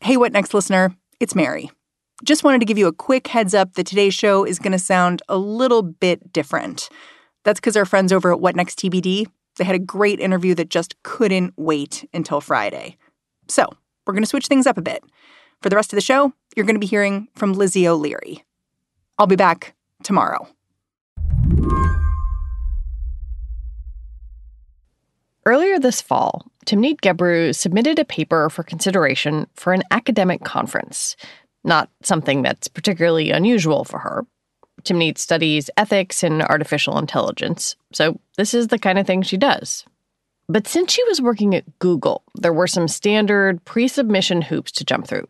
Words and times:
Hey, 0.00 0.16
What 0.16 0.32
Next 0.32 0.54
listener? 0.54 0.94
It's 1.18 1.34
Mary. 1.34 1.70
Just 2.24 2.44
wanted 2.44 2.60
to 2.60 2.64
give 2.64 2.78
you 2.78 2.86
a 2.86 2.92
quick 2.92 3.26
heads 3.26 3.52
up 3.52 3.74
that 3.74 3.86
today's 3.86 4.14
show 4.14 4.44
is 4.44 4.60
going 4.60 4.72
to 4.72 4.78
sound 4.78 5.22
a 5.28 5.36
little 5.36 5.82
bit 5.82 6.32
different. 6.32 6.88
That's 7.44 7.58
because 7.58 7.76
our 7.76 7.84
friends 7.84 8.12
over 8.12 8.32
at 8.32 8.40
What 8.40 8.54
Next 8.54 8.78
TBD, 8.78 9.26
they 9.56 9.64
had 9.64 9.74
a 9.74 9.80
great 9.80 10.20
interview 10.20 10.54
that 10.54 10.70
just 10.70 10.94
couldn't 11.02 11.52
wait 11.56 12.08
until 12.14 12.40
Friday. 12.40 12.96
So 13.48 13.66
we're 14.06 14.14
going 14.14 14.22
to 14.22 14.28
switch 14.28 14.46
things 14.46 14.68
up 14.68 14.78
a 14.78 14.82
bit. 14.82 15.02
For 15.62 15.68
the 15.68 15.76
rest 15.76 15.92
of 15.92 15.96
the 15.96 16.00
show, 16.00 16.32
you're 16.54 16.64
going 16.64 16.76
to 16.76 16.80
be 16.80 16.86
hearing 16.86 17.26
from 17.34 17.52
Lizzie 17.52 17.88
O'Leary. 17.88 18.44
I'll 19.18 19.26
be 19.26 19.36
back 19.36 19.74
tomorrow. 20.04 20.48
Earlier 25.48 25.78
this 25.78 26.02
fall, 26.02 26.44
Timnit 26.66 27.00
Gebru 27.00 27.54
submitted 27.54 27.98
a 27.98 28.04
paper 28.04 28.50
for 28.50 28.62
consideration 28.62 29.46
for 29.54 29.72
an 29.72 29.82
academic 29.90 30.44
conference. 30.44 31.16
Not 31.64 31.88
something 32.02 32.42
that's 32.42 32.68
particularly 32.68 33.30
unusual 33.30 33.84
for 33.84 33.98
her. 33.98 34.26
Timnit 34.82 35.16
studies 35.16 35.70
ethics 35.78 36.22
and 36.22 36.42
artificial 36.42 36.98
intelligence, 36.98 37.76
so 37.94 38.20
this 38.36 38.52
is 38.52 38.66
the 38.66 38.78
kind 38.78 38.98
of 38.98 39.06
thing 39.06 39.22
she 39.22 39.38
does. 39.38 39.86
But 40.50 40.66
since 40.66 40.92
she 40.92 41.02
was 41.04 41.22
working 41.22 41.54
at 41.54 41.78
Google, 41.78 42.24
there 42.34 42.52
were 42.52 42.66
some 42.66 42.86
standard 42.86 43.64
pre 43.64 43.88
submission 43.88 44.42
hoops 44.42 44.70
to 44.72 44.84
jump 44.84 45.06
through. 45.06 45.28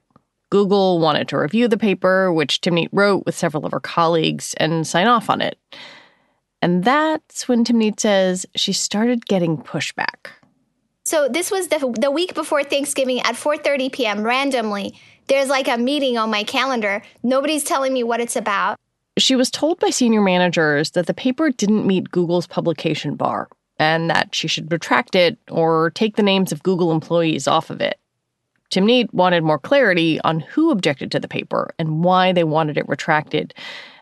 Google 0.50 0.98
wanted 0.98 1.28
to 1.28 1.38
review 1.38 1.68
the 1.68 1.78
paper, 1.78 2.32
which 2.32 2.60
Timnit 2.60 2.88
wrote 2.90 3.24
with 3.24 3.36
several 3.36 3.64
of 3.64 3.70
her 3.70 3.78
colleagues, 3.78 4.52
and 4.56 4.84
sign 4.84 5.06
off 5.06 5.30
on 5.30 5.40
it. 5.40 5.60
And 6.60 6.84
that's 6.84 7.46
when 7.48 7.64
Timnit 7.64 8.00
says 8.00 8.46
she 8.56 8.72
started 8.72 9.26
getting 9.26 9.56
pushback. 9.58 10.30
So 11.04 11.28
this 11.28 11.50
was 11.50 11.68
the 11.68 11.78
the 12.00 12.10
week 12.10 12.34
before 12.34 12.62
Thanksgiving 12.64 13.20
at 13.20 13.34
4:30 13.34 13.92
p.m. 13.92 14.22
randomly. 14.22 14.94
There's 15.28 15.48
like 15.48 15.68
a 15.68 15.78
meeting 15.78 16.18
on 16.18 16.30
my 16.30 16.44
calendar. 16.44 17.02
Nobody's 17.22 17.64
telling 17.64 17.92
me 17.92 18.02
what 18.02 18.20
it's 18.20 18.36
about. 18.36 18.76
She 19.18 19.34
was 19.34 19.50
told 19.50 19.80
by 19.80 19.90
senior 19.90 20.20
managers 20.20 20.92
that 20.92 21.06
the 21.06 21.14
paper 21.14 21.50
didn't 21.50 21.86
meet 21.86 22.10
Google's 22.10 22.46
publication 22.46 23.14
bar 23.14 23.48
and 23.78 24.10
that 24.10 24.34
she 24.34 24.48
should 24.48 24.70
retract 24.70 25.14
it 25.14 25.38
or 25.50 25.90
take 25.90 26.16
the 26.16 26.22
names 26.22 26.52
of 26.52 26.62
Google 26.62 26.92
employees 26.92 27.48
off 27.48 27.70
of 27.70 27.80
it. 27.80 27.98
Timnit 28.70 29.12
wanted 29.14 29.42
more 29.44 29.58
clarity 29.58 30.20
on 30.24 30.40
who 30.40 30.70
objected 30.70 31.10
to 31.12 31.20
the 31.20 31.28
paper 31.28 31.74
and 31.78 32.04
why 32.04 32.32
they 32.32 32.44
wanted 32.44 32.76
it 32.76 32.88
retracted, 32.88 33.54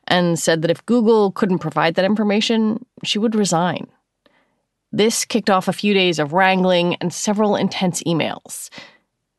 and 0.07 0.39
said 0.39 0.63
that 0.63 0.71
if 0.71 0.85
Google 0.87 1.33
couldn't 1.33 1.59
provide 1.59 1.95
that 1.95 2.05
information, 2.05 2.85
she 3.05 3.19
would 3.19 3.35
resign. 3.35 3.87
This 4.93 5.25
kicked 5.25 5.51
off 5.51 5.69
a 5.69 5.73
few 5.73 5.95
days 5.95 6.19
of 6.19 6.33
wrangling 6.33 6.95
and 6.97 7.13
several 7.13 7.57
intense 7.57 8.03
emails. 8.05 8.71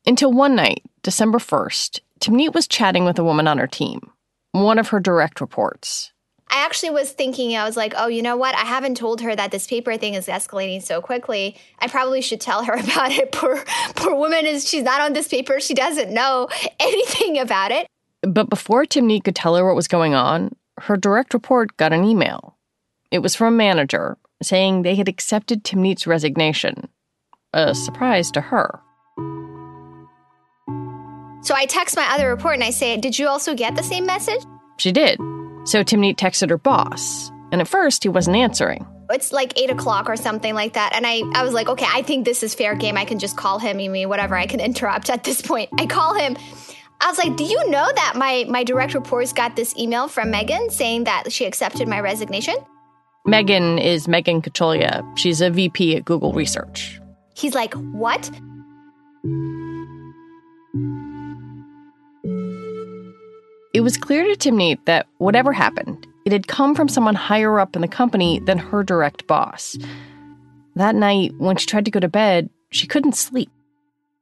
Until 0.05 0.31
one 0.31 0.55
night, 0.55 0.83
December 1.03 1.37
1st, 1.37 1.99
Timnit 2.19 2.53
was 2.53 2.67
chatting 2.67 3.05
with 3.05 3.19
a 3.19 3.23
woman 3.23 3.47
on 3.47 3.57
her 3.57 3.67
team, 3.67 4.11
one 4.51 4.79
of 4.79 4.89
her 4.89 4.99
direct 4.99 5.41
reports. 5.41 6.11
I 6.49 6.63
actually 6.63 6.91
was 6.91 7.11
thinking, 7.11 7.55
I 7.55 7.65
was 7.65 7.75
like, 7.75 7.93
oh, 7.97 8.07
you 8.07 8.21
know 8.21 8.37
what? 8.37 8.55
I 8.55 8.61
haven't 8.61 8.95
told 8.95 9.19
her 9.21 9.35
that 9.35 9.51
this 9.51 9.67
paper 9.67 9.97
thing 9.97 10.13
is 10.13 10.27
escalating 10.27 10.81
so 10.81 11.01
quickly. 11.01 11.57
I 11.79 11.87
probably 11.87 12.21
should 12.21 12.39
tell 12.39 12.63
her 12.63 12.73
about 12.83 13.11
it. 13.11 13.31
Poor, 13.31 13.63
poor 13.95 14.15
woman 14.15 14.45
is, 14.45 14.67
she's 14.67 14.83
not 14.83 15.01
on 15.01 15.13
this 15.13 15.27
paper. 15.27 15.59
She 15.59 15.73
doesn't 15.73 16.13
know 16.13 16.47
anything 16.79 17.39
about 17.39 17.71
it. 17.71 17.87
But 18.21 18.49
before 18.49 18.85
Timnit 18.85 19.23
could 19.23 19.35
tell 19.35 19.55
her 19.55 19.65
what 19.65 19.75
was 19.75 19.87
going 19.87 20.13
on, 20.13 20.55
her 20.79 20.97
direct 20.97 21.33
report 21.33 21.75
got 21.77 21.93
an 21.93 22.03
email. 22.03 22.57
It 23.11 23.19
was 23.19 23.35
from 23.35 23.53
a 23.53 23.57
manager 23.57 24.17
saying 24.41 24.81
they 24.81 24.95
had 24.95 25.07
accepted 25.07 25.63
Timnit's 25.63 26.07
resignation. 26.07 26.89
A 27.53 27.73
surprise 27.73 28.29
to 28.31 28.41
her. 28.41 28.81
So 31.41 31.55
I 31.55 31.65
text 31.65 31.95
my 31.95 32.07
other 32.13 32.29
report 32.29 32.55
and 32.55 32.63
I 32.63 32.71
say, 32.71 32.97
Did 32.97 33.17
you 33.17 33.27
also 33.27 33.55
get 33.55 33.75
the 33.75 33.83
same 33.83 34.05
message? 34.05 34.41
She 34.77 34.91
did. 34.91 35.17
So 35.63 35.83
Timnit 35.83 36.15
texted 36.15 36.49
her 36.49 36.57
boss. 36.57 37.31
And 37.51 37.61
at 37.61 37.67
first, 37.67 38.03
he 38.03 38.09
wasn't 38.09 38.35
answering. 38.35 38.85
It's 39.09 39.31
like 39.31 39.57
eight 39.57 39.69
o'clock 39.69 40.09
or 40.09 40.17
something 40.17 40.53
like 40.53 40.73
that. 40.73 40.91
And 40.93 41.07
I, 41.07 41.21
I 41.33 41.43
was 41.43 41.53
like, 41.53 41.69
okay, 41.69 41.85
I 41.89 42.01
think 42.01 42.25
this 42.25 42.43
is 42.43 42.53
fair 42.53 42.75
game. 42.75 42.97
I 42.97 43.05
can 43.05 43.19
just 43.19 43.37
call 43.37 43.57
him, 43.57 43.77
mean 43.77 44.09
whatever. 44.09 44.35
I 44.35 44.47
can 44.47 44.59
interrupt 44.59 45.09
at 45.09 45.23
this 45.23 45.41
point. 45.41 45.69
I 45.79 45.85
call 45.85 46.13
him. 46.13 46.35
I 46.99 47.09
was 47.09 47.17
like, 47.17 47.37
do 47.37 47.43
you 47.43 47.69
know 47.69 47.87
that 47.95 48.13
my, 48.15 48.45
my 48.49 48.63
direct 48.63 48.93
reports 48.93 49.31
got 49.31 49.55
this 49.55 49.75
email 49.77 50.07
from 50.07 50.31
Megan 50.31 50.69
saying 50.69 51.03
that 51.03 51.31
she 51.31 51.45
accepted 51.45 51.87
my 51.87 51.99
resignation? 51.99 52.55
Megan 53.25 53.77
is 53.77 54.07
Megan 54.07 54.41
Kacholia. 54.41 55.03
She's 55.17 55.41
a 55.41 55.49
VP 55.49 55.97
at 55.97 56.05
Google 56.05 56.33
Research. 56.33 56.99
He's 57.35 57.53
like, 57.53 57.73
what? 57.73 58.31
It 63.73 63.81
was 63.81 63.97
clear 63.97 64.23
to 64.23 64.35
Timnit 64.35 64.79
that 64.85 65.07
whatever 65.19 65.53
happened, 65.53 66.07
it 66.25 66.31
had 66.31 66.47
come 66.47 66.73
from 66.73 66.87
someone 66.87 67.15
higher 67.15 67.59
up 67.59 67.75
in 67.75 67.81
the 67.81 67.87
company 67.87 68.39
than 68.39 68.57
her 68.57 68.81
direct 68.81 69.27
boss. 69.27 69.77
That 70.75 70.95
night, 70.95 71.31
when 71.37 71.57
she 71.57 71.67
tried 71.67 71.85
to 71.85 71.91
go 71.91 71.99
to 71.99 72.07
bed, 72.07 72.49
she 72.71 72.87
couldn't 72.87 73.15
sleep. 73.15 73.51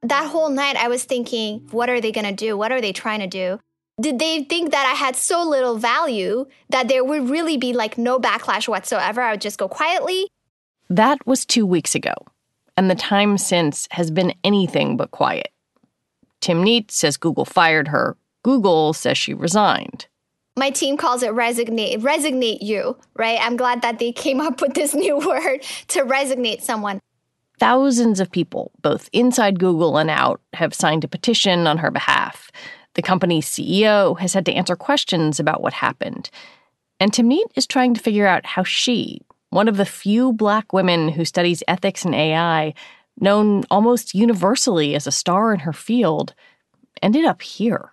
That 0.02 0.28
whole 0.30 0.50
night, 0.50 0.76
I 0.76 0.88
was 0.88 1.04
thinking, 1.04 1.66
what 1.70 1.88
are 1.88 2.00
they 2.00 2.12
going 2.12 2.26
to 2.26 2.32
do? 2.32 2.56
What 2.56 2.72
are 2.72 2.80
they 2.80 2.92
trying 2.92 3.20
to 3.20 3.26
do? 3.26 3.60
Did 4.00 4.18
they 4.18 4.44
think 4.44 4.72
that 4.72 4.86
I 4.86 4.94
had 4.94 5.16
so 5.16 5.42
little 5.42 5.78
value 5.78 6.46
that 6.68 6.88
there 6.88 7.02
would 7.02 7.30
really 7.30 7.56
be 7.56 7.72
like 7.72 7.96
no 7.96 8.18
backlash 8.18 8.68
whatsoever? 8.68 9.22
I 9.22 9.32
would 9.32 9.40
just 9.40 9.58
go 9.58 9.68
quietly? 9.68 10.28
That 10.90 11.26
was 11.26 11.44
two 11.44 11.64
weeks 11.64 11.94
ago, 11.94 12.14
and 12.76 12.90
the 12.90 12.94
time 12.94 13.38
since 13.38 13.88
has 13.92 14.10
been 14.10 14.34
anything 14.44 14.96
but 14.96 15.10
quiet. 15.10 15.48
Timnit 16.42 16.90
says 16.90 17.16
Google 17.16 17.46
fired 17.46 17.88
her 17.88 18.16
Google 18.46 18.92
says 18.92 19.18
she 19.18 19.34
resigned. 19.34 20.06
My 20.56 20.70
team 20.70 20.96
calls 20.96 21.24
it 21.24 21.30
resignate, 21.30 22.00
resignate 22.00 22.62
you, 22.62 22.96
right? 23.16 23.40
I'm 23.42 23.56
glad 23.56 23.82
that 23.82 23.98
they 23.98 24.12
came 24.12 24.40
up 24.40 24.60
with 24.60 24.74
this 24.74 24.94
new 25.04 25.18
word 25.18 25.64
to 25.88 26.02
resignate 26.04 26.62
someone. 26.62 27.00
Thousands 27.58 28.20
of 28.20 28.30
people, 28.30 28.70
both 28.82 29.08
inside 29.12 29.58
Google 29.58 29.96
and 29.96 30.10
out, 30.10 30.40
have 30.52 30.74
signed 30.74 31.04
a 31.04 31.08
petition 31.08 31.66
on 31.66 31.78
her 31.78 31.90
behalf. 31.90 32.50
The 32.94 33.02
company's 33.02 33.48
CEO 33.48 34.18
has 34.18 34.34
had 34.34 34.44
to 34.46 34.52
answer 34.52 34.76
questions 34.76 35.40
about 35.40 35.62
what 35.62 35.72
happened. 35.72 36.30
And 37.00 37.12
Timnit 37.12 37.46
is 37.54 37.66
trying 37.66 37.94
to 37.94 38.00
figure 38.00 38.26
out 38.26 38.44
how 38.44 38.62
she, 38.62 39.20
one 39.50 39.68
of 39.68 39.76
the 39.76 39.84
few 39.86 40.32
black 40.32 40.72
women 40.72 41.08
who 41.08 41.24
studies 41.24 41.62
ethics 41.66 42.04
and 42.04 42.14
AI, 42.14 42.74
known 43.18 43.64
almost 43.70 44.14
universally 44.14 44.94
as 44.94 45.06
a 45.06 45.12
star 45.12 45.54
in 45.54 45.60
her 45.60 45.72
field, 45.72 46.34
ended 47.02 47.24
up 47.24 47.42
here 47.42 47.92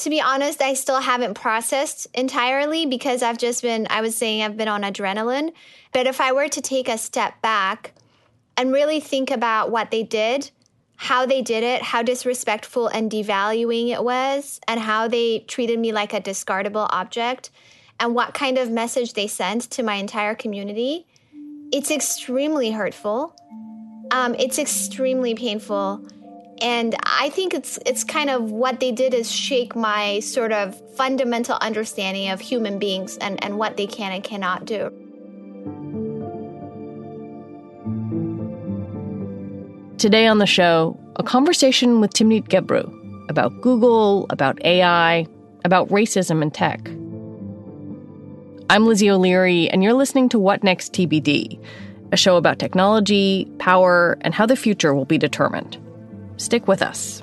to 0.00 0.08
be 0.08 0.20
honest, 0.20 0.62
I 0.62 0.74
still 0.74 1.00
haven't 1.00 1.34
processed 1.34 2.06
entirely 2.14 2.86
because 2.86 3.22
I've 3.22 3.36
just 3.36 3.62
been, 3.62 3.86
I 3.90 4.00
was 4.00 4.16
saying 4.16 4.42
I've 4.42 4.56
been 4.56 4.66
on 4.66 4.82
adrenaline. 4.82 5.52
But 5.92 6.06
if 6.06 6.22
I 6.22 6.32
were 6.32 6.48
to 6.48 6.60
take 6.62 6.88
a 6.88 6.96
step 6.96 7.40
back 7.42 7.92
and 8.60 8.74
really 8.74 9.00
think 9.00 9.30
about 9.30 9.70
what 9.70 9.90
they 9.90 10.02
did, 10.02 10.50
how 10.96 11.24
they 11.24 11.40
did 11.40 11.64
it, 11.64 11.80
how 11.80 12.02
disrespectful 12.02 12.88
and 12.88 13.10
devaluing 13.10 13.88
it 13.88 14.04
was, 14.04 14.60
and 14.68 14.78
how 14.78 15.08
they 15.08 15.38
treated 15.48 15.78
me 15.78 15.92
like 15.92 16.12
a 16.12 16.20
discardable 16.20 16.86
object, 16.90 17.48
and 17.98 18.14
what 18.14 18.34
kind 18.34 18.58
of 18.58 18.70
message 18.70 19.14
they 19.14 19.26
sent 19.26 19.62
to 19.62 19.82
my 19.82 19.94
entire 19.94 20.34
community, 20.34 21.06
it's 21.72 21.90
extremely 21.90 22.70
hurtful. 22.70 23.34
Um, 24.10 24.34
it's 24.34 24.58
extremely 24.58 25.34
painful 25.34 26.06
and 26.60 26.94
I 27.06 27.30
think 27.30 27.54
it's 27.54 27.78
it's 27.86 28.04
kind 28.04 28.28
of 28.28 28.50
what 28.50 28.80
they 28.80 28.92
did 28.92 29.14
is 29.14 29.32
shake 29.32 29.74
my 29.74 30.20
sort 30.20 30.52
of 30.52 30.78
fundamental 30.94 31.56
understanding 31.62 32.28
of 32.28 32.40
human 32.40 32.78
beings 32.78 33.16
and, 33.16 33.42
and 33.42 33.56
what 33.56 33.78
they 33.78 33.86
can 33.86 34.12
and 34.12 34.22
cannot 34.22 34.66
do. 34.66 35.09
Today 40.00 40.26
on 40.26 40.38
the 40.38 40.46
show, 40.46 40.98
a 41.16 41.22
conversation 41.22 42.00
with 42.00 42.14
Timnit 42.14 42.48
Gebru 42.48 43.28
about 43.28 43.60
Google, 43.60 44.24
about 44.30 44.58
AI, 44.64 45.26
about 45.62 45.90
racism 45.90 46.40
in 46.40 46.50
tech. 46.50 46.88
I'm 48.70 48.86
Lizzie 48.86 49.10
O'Leary, 49.10 49.68
and 49.68 49.84
you're 49.84 49.92
listening 49.92 50.30
to 50.30 50.38
What 50.38 50.64
Next 50.64 50.94
TBD, 50.94 51.62
a 52.12 52.16
show 52.16 52.38
about 52.38 52.58
technology, 52.58 53.46
power, 53.58 54.16
and 54.22 54.32
how 54.32 54.46
the 54.46 54.56
future 54.56 54.94
will 54.94 55.04
be 55.04 55.18
determined. 55.18 55.76
Stick 56.38 56.66
with 56.66 56.80
us. 56.80 57.22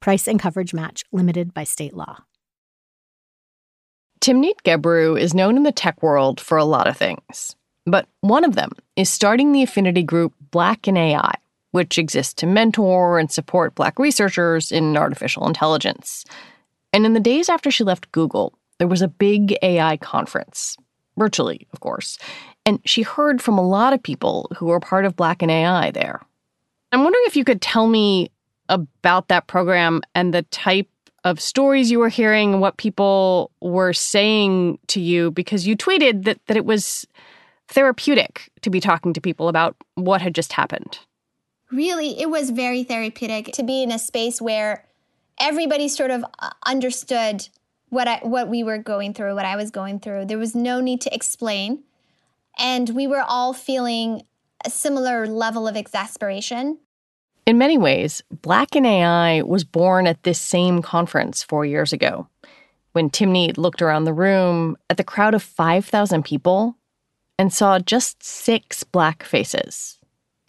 Price 0.00 0.26
and 0.26 0.40
coverage 0.40 0.72
match 0.72 1.04
limited 1.12 1.52
by 1.52 1.64
state 1.64 1.94
law. 1.94 2.24
Timnit 4.20 4.62
Gebru 4.64 5.18
is 5.18 5.34
known 5.34 5.56
in 5.56 5.62
the 5.62 5.72
tech 5.72 6.02
world 6.02 6.40
for 6.40 6.58
a 6.58 6.64
lot 6.64 6.86
of 6.86 6.96
things, 6.96 7.56
but 7.86 8.06
one 8.20 8.44
of 8.44 8.54
them 8.54 8.70
is 8.96 9.08
starting 9.08 9.52
the 9.52 9.62
affinity 9.62 10.02
group 10.02 10.32
Black 10.50 10.88
in 10.88 10.96
AI, 10.96 11.34
which 11.70 11.98
exists 11.98 12.34
to 12.34 12.46
mentor 12.46 13.18
and 13.18 13.30
support 13.30 13.74
Black 13.74 13.98
researchers 13.98 14.72
in 14.72 14.96
artificial 14.96 15.46
intelligence. 15.46 16.24
And 16.92 17.06
in 17.06 17.14
the 17.14 17.20
days 17.20 17.48
after 17.48 17.70
she 17.70 17.84
left 17.84 18.12
Google, 18.12 18.54
there 18.78 18.88
was 18.88 19.02
a 19.02 19.08
big 19.08 19.56
AI 19.62 19.96
conference, 19.98 20.76
virtually, 21.16 21.66
of 21.72 21.80
course, 21.80 22.18
and 22.66 22.80
she 22.84 23.02
heard 23.02 23.40
from 23.40 23.58
a 23.58 23.66
lot 23.66 23.92
of 23.92 24.02
people 24.02 24.50
who 24.56 24.66
were 24.66 24.80
part 24.80 25.04
of 25.04 25.16
Black 25.16 25.42
in 25.42 25.50
AI 25.50 25.90
there. 25.90 26.20
I'm 26.92 27.04
wondering 27.04 27.24
if 27.26 27.36
you 27.36 27.44
could 27.44 27.62
tell 27.62 27.86
me 27.86 28.30
about 28.70 29.28
that 29.28 29.46
program 29.46 30.00
and 30.14 30.32
the 30.32 30.42
type 30.44 30.88
of 31.22 31.38
stories 31.38 31.90
you 31.90 31.98
were 31.98 32.08
hearing, 32.08 32.54
and 32.54 32.62
what 32.62 32.78
people 32.78 33.50
were 33.60 33.92
saying 33.92 34.78
to 34.86 35.00
you, 35.00 35.30
because 35.32 35.66
you 35.66 35.76
tweeted 35.76 36.24
that, 36.24 36.40
that 36.46 36.56
it 36.56 36.64
was 36.64 37.06
therapeutic 37.68 38.50
to 38.62 38.70
be 38.70 38.80
talking 38.80 39.12
to 39.12 39.20
people 39.20 39.48
about 39.48 39.76
what 39.96 40.22
had 40.22 40.34
just 40.34 40.54
happened. 40.54 40.98
Really, 41.70 42.18
it 42.18 42.30
was 42.30 42.48
very 42.48 42.82
therapeutic 42.84 43.52
to 43.52 43.62
be 43.62 43.82
in 43.82 43.92
a 43.92 43.98
space 43.98 44.40
where 44.40 44.86
everybody 45.38 45.88
sort 45.88 46.10
of 46.10 46.24
uh, 46.38 46.50
understood 46.64 47.48
what 47.90 48.08
I, 48.08 48.20
what 48.22 48.48
we 48.48 48.62
were 48.62 48.78
going 48.78 49.12
through, 49.12 49.34
what 49.34 49.44
I 49.44 49.56
was 49.56 49.70
going 49.70 50.00
through. 50.00 50.24
There 50.24 50.38
was 50.38 50.54
no 50.54 50.80
need 50.80 51.02
to 51.02 51.14
explain, 51.14 51.84
and 52.58 52.88
we 52.90 53.06
were 53.06 53.24
all 53.26 53.52
feeling 53.52 54.22
a 54.64 54.70
similar 54.70 55.26
level 55.26 55.68
of 55.68 55.76
exasperation. 55.76 56.78
In 57.46 57.58
many 57.58 57.78
ways, 57.78 58.22
Black 58.30 58.76
in 58.76 58.86
AI 58.86 59.42
was 59.42 59.64
born 59.64 60.06
at 60.06 60.22
this 60.22 60.38
same 60.38 60.82
conference 60.82 61.42
four 61.42 61.64
years 61.64 61.92
ago. 61.92 62.28
When 62.92 63.10
Timnit 63.10 63.56
looked 63.56 63.82
around 63.82 64.04
the 64.04 64.12
room 64.12 64.76
at 64.88 64.96
the 64.96 65.04
crowd 65.04 65.34
of 65.34 65.42
5,000 65.42 66.24
people 66.24 66.76
and 67.38 67.52
saw 67.52 67.78
just 67.78 68.22
six 68.22 68.84
black 68.84 69.22
faces. 69.22 69.98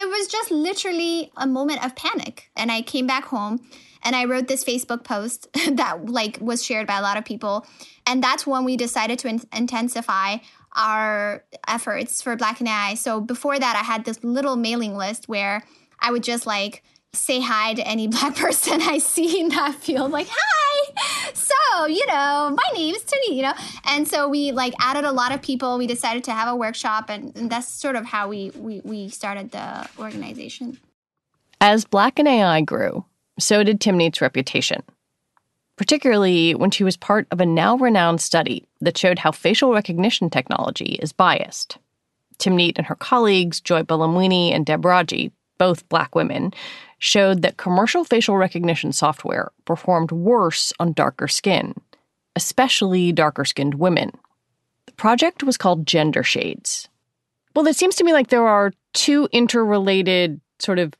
It 0.00 0.06
was 0.06 0.26
just 0.26 0.50
literally 0.50 1.30
a 1.36 1.46
moment 1.46 1.84
of 1.84 1.94
panic. 1.94 2.50
And 2.56 2.70
I 2.70 2.82
came 2.82 3.06
back 3.06 3.24
home 3.24 3.60
and 4.02 4.16
I 4.16 4.24
wrote 4.24 4.48
this 4.48 4.64
Facebook 4.64 5.04
post 5.04 5.48
that 5.70 6.06
like 6.06 6.38
was 6.40 6.64
shared 6.64 6.86
by 6.86 6.98
a 6.98 7.02
lot 7.02 7.16
of 7.16 7.24
people. 7.24 7.66
And 8.06 8.22
that's 8.22 8.46
when 8.46 8.64
we 8.64 8.76
decided 8.76 9.18
to 9.20 9.28
in- 9.28 9.48
intensify 9.52 10.38
our 10.74 11.44
efforts 11.68 12.20
for 12.20 12.34
Black 12.36 12.60
in 12.60 12.66
AI. 12.66 12.94
So 12.94 13.20
before 13.20 13.58
that, 13.58 13.76
I 13.76 13.84
had 13.84 14.04
this 14.04 14.22
little 14.24 14.56
mailing 14.56 14.96
list 14.96 15.28
where 15.28 15.62
I 16.02 16.10
would 16.10 16.22
just 16.22 16.46
like 16.46 16.82
say 17.14 17.40
hi 17.40 17.74
to 17.74 17.86
any 17.86 18.06
black 18.08 18.36
person 18.36 18.82
I 18.82 18.98
see 18.98 19.40
in 19.40 19.48
that 19.50 19.76
field, 19.76 20.10
like, 20.10 20.28
hi. 20.30 21.32
So, 21.32 21.86
you 21.86 22.06
know, 22.06 22.54
my 22.56 22.70
name's 22.74 23.02
Tony, 23.04 23.36
you 23.36 23.42
know. 23.42 23.54
And 23.84 24.06
so 24.06 24.28
we 24.28 24.52
like 24.52 24.74
added 24.80 25.04
a 25.04 25.12
lot 25.12 25.32
of 25.32 25.40
people. 25.40 25.78
We 25.78 25.86
decided 25.86 26.24
to 26.24 26.32
have 26.32 26.48
a 26.48 26.56
workshop 26.56 27.08
and, 27.08 27.34
and 27.36 27.50
that's 27.50 27.68
sort 27.68 27.96
of 27.96 28.04
how 28.04 28.28
we, 28.28 28.50
we 28.56 28.80
we 28.84 29.08
started 29.08 29.52
the 29.52 29.88
organization. 29.98 30.78
As 31.60 31.84
Black 31.84 32.18
in 32.18 32.26
AI 32.26 32.60
grew, 32.62 33.04
so 33.38 33.62
did 33.62 33.80
Timnit's 33.80 34.20
reputation. 34.20 34.82
Particularly 35.76 36.54
when 36.54 36.70
she 36.70 36.84
was 36.84 36.96
part 36.96 37.26
of 37.30 37.40
a 37.40 37.46
now 37.46 37.76
renowned 37.76 38.20
study 38.20 38.66
that 38.80 38.98
showed 38.98 39.18
how 39.18 39.32
facial 39.32 39.72
recognition 39.72 40.28
technology 40.28 40.98
is 41.00 41.12
biased. 41.12 41.78
Timnit 42.38 42.74
and 42.76 42.86
her 42.86 42.94
colleagues, 42.94 43.60
Joy 43.60 43.82
Buolamwini 43.82 44.52
and 44.52 44.66
Deb 44.66 44.84
Raji, 44.84 45.32
both 45.62 45.88
black 45.88 46.16
women, 46.16 46.52
showed 46.98 47.42
that 47.42 47.56
commercial 47.56 48.02
facial 48.02 48.36
recognition 48.36 48.90
software 48.90 49.52
performed 49.64 50.10
worse 50.10 50.72
on 50.80 50.92
darker 50.92 51.28
skin, 51.28 51.72
especially 52.34 53.12
darker 53.12 53.44
skinned 53.44 53.74
women. 53.74 54.10
The 54.86 54.92
project 54.94 55.44
was 55.44 55.56
called 55.56 55.86
Gender 55.86 56.24
Shades. 56.24 56.88
Well, 57.54 57.64
it 57.68 57.76
seems 57.76 57.94
to 57.94 58.02
me 58.02 58.12
like 58.12 58.26
there 58.26 58.48
are 58.48 58.72
two 58.92 59.28
interrelated 59.30 60.40
sort 60.58 60.80
of 60.80 60.94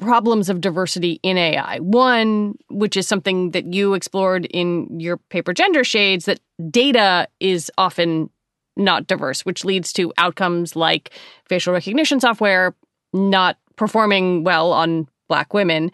problems 0.00 0.48
of 0.48 0.62
diversity 0.62 1.20
in 1.22 1.36
AI. 1.36 1.76
One, 1.80 2.54
which 2.70 2.96
is 2.96 3.06
something 3.06 3.50
that 3.50 3.74
you 3.74 3.92
explored 3.92 4.46
in 4.46 4.98
your 4.98 5.18
paper 5.28 5.52
Gender 5.52 5.84
Shades, 5.84 6.24
that 6.24 6.40
data 6.70 7.28
is 7.40 7.70
often 7.76 8.30
not 8.74 9.06
diverse, 9.06 9.44
which 9.44 9.66
leads 9.66 9.92
to 9.92 10.14
outcomes 10.16 10.74
like 10.74 11.10
facial 11.46 11.74
recognition 11.74 12.20
software 12.20 12.74
not 13.12 13.58
performing 13.78 14.44
well 14.44 14.72
on 14.72 15.08
black 15.28 15.54
women. 15.54 15.90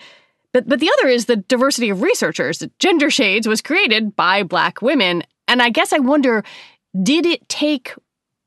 But 0.52 0.68
but 0.68 0.80
the 0.80 0.90
other 0.98 1.08
is 1.08 1.26
the 1.26 1.36
diversity 1.36 1.90
of 1.90 2.02
researchers. 2.02 2.62
Gender 2.78 3.10
Shades 3.10 3.46
was 3.46 3.60
created 3.60 4.16
by 4.16 4.42
black 4.42 4.82
women, 4.82 5.22
and 5.46 5.62
I 5.62 5.70
guess 5.70 5.92
I 5.92 5.98
wonder 5.98 6.44
did 7.02 7.26
it 7.26 7.48
take 7.48 7.92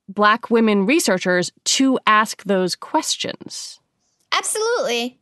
black 0.10 0.50
women 0.50 0.86
researchers 0.86 1.52
to 1.66 2.00
ask 2.08 2.44
those 2.44 2.76
questions? 2.76 3.80
Absolutely. 4.32 5.20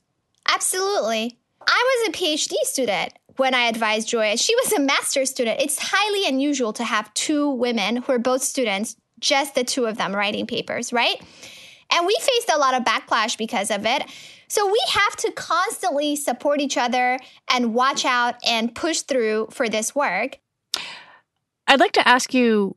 Absolutely. 0.48 1.38
I 1.68 2.06
was 2.06 2.10
a 2.10 2.18
PhD 2.18 2.54
student 2.64 3.14
when 3.38 3.56
I 3.56 3.66
advised 3.66 4.08
Joy. 4.08 4.36
She 4.36 4.56
was 4.56 4.74
a 4.74 4.80
master's 4.80 5.32
student. 5.32 5.60
It's 5.60 5.80
highly 5.80 6.28
unusual 6.28 6.74
to 6.74 6.84
have 6.84 7.14
two 7.16 7.50
women 7.50 7.98
who 7.98 8.14
are 8.14 8.20
both 8.20 8.44
students, 8.44 8.96
just 9.20 9.56
the 9.56 9.64
two 9.64 9.86
of 9.86 9.98
them 9.98 10.16
writing 10.16 10.46
papers, 10.46 10.94
right? 10.94 11.20
And 11.92 12.06
we 12.06 12.15
faced 12.20 12.51
a 12.54 12.58
lot 12.58 12.74
of 12.74 12.84
backlash 12.84 13.38
because 13.38 13.72
of 13.72 13.86
it. 13.86 14.04
So 14.48 14.65
we 14.65 14.82
have 14.89 15.15
to 15.18 15.32
constantly 15.32 16.15
support 16.15 16.62
each 16.62 16.77
other 16.77 17.20
and 17.50 17.74
watch 17.74 18.06
out 18.06 18.36
and 18.46 18.74
push 18.74 19.01
through 19.01 19.50
for 19.51 19.70
this 19.70 19.96
work. 19.96 20.39
I'd 21.68 21.80
like 21.80 21.94
to 21.94 22.08
ask 22.08 22.34
you 22.34 22.75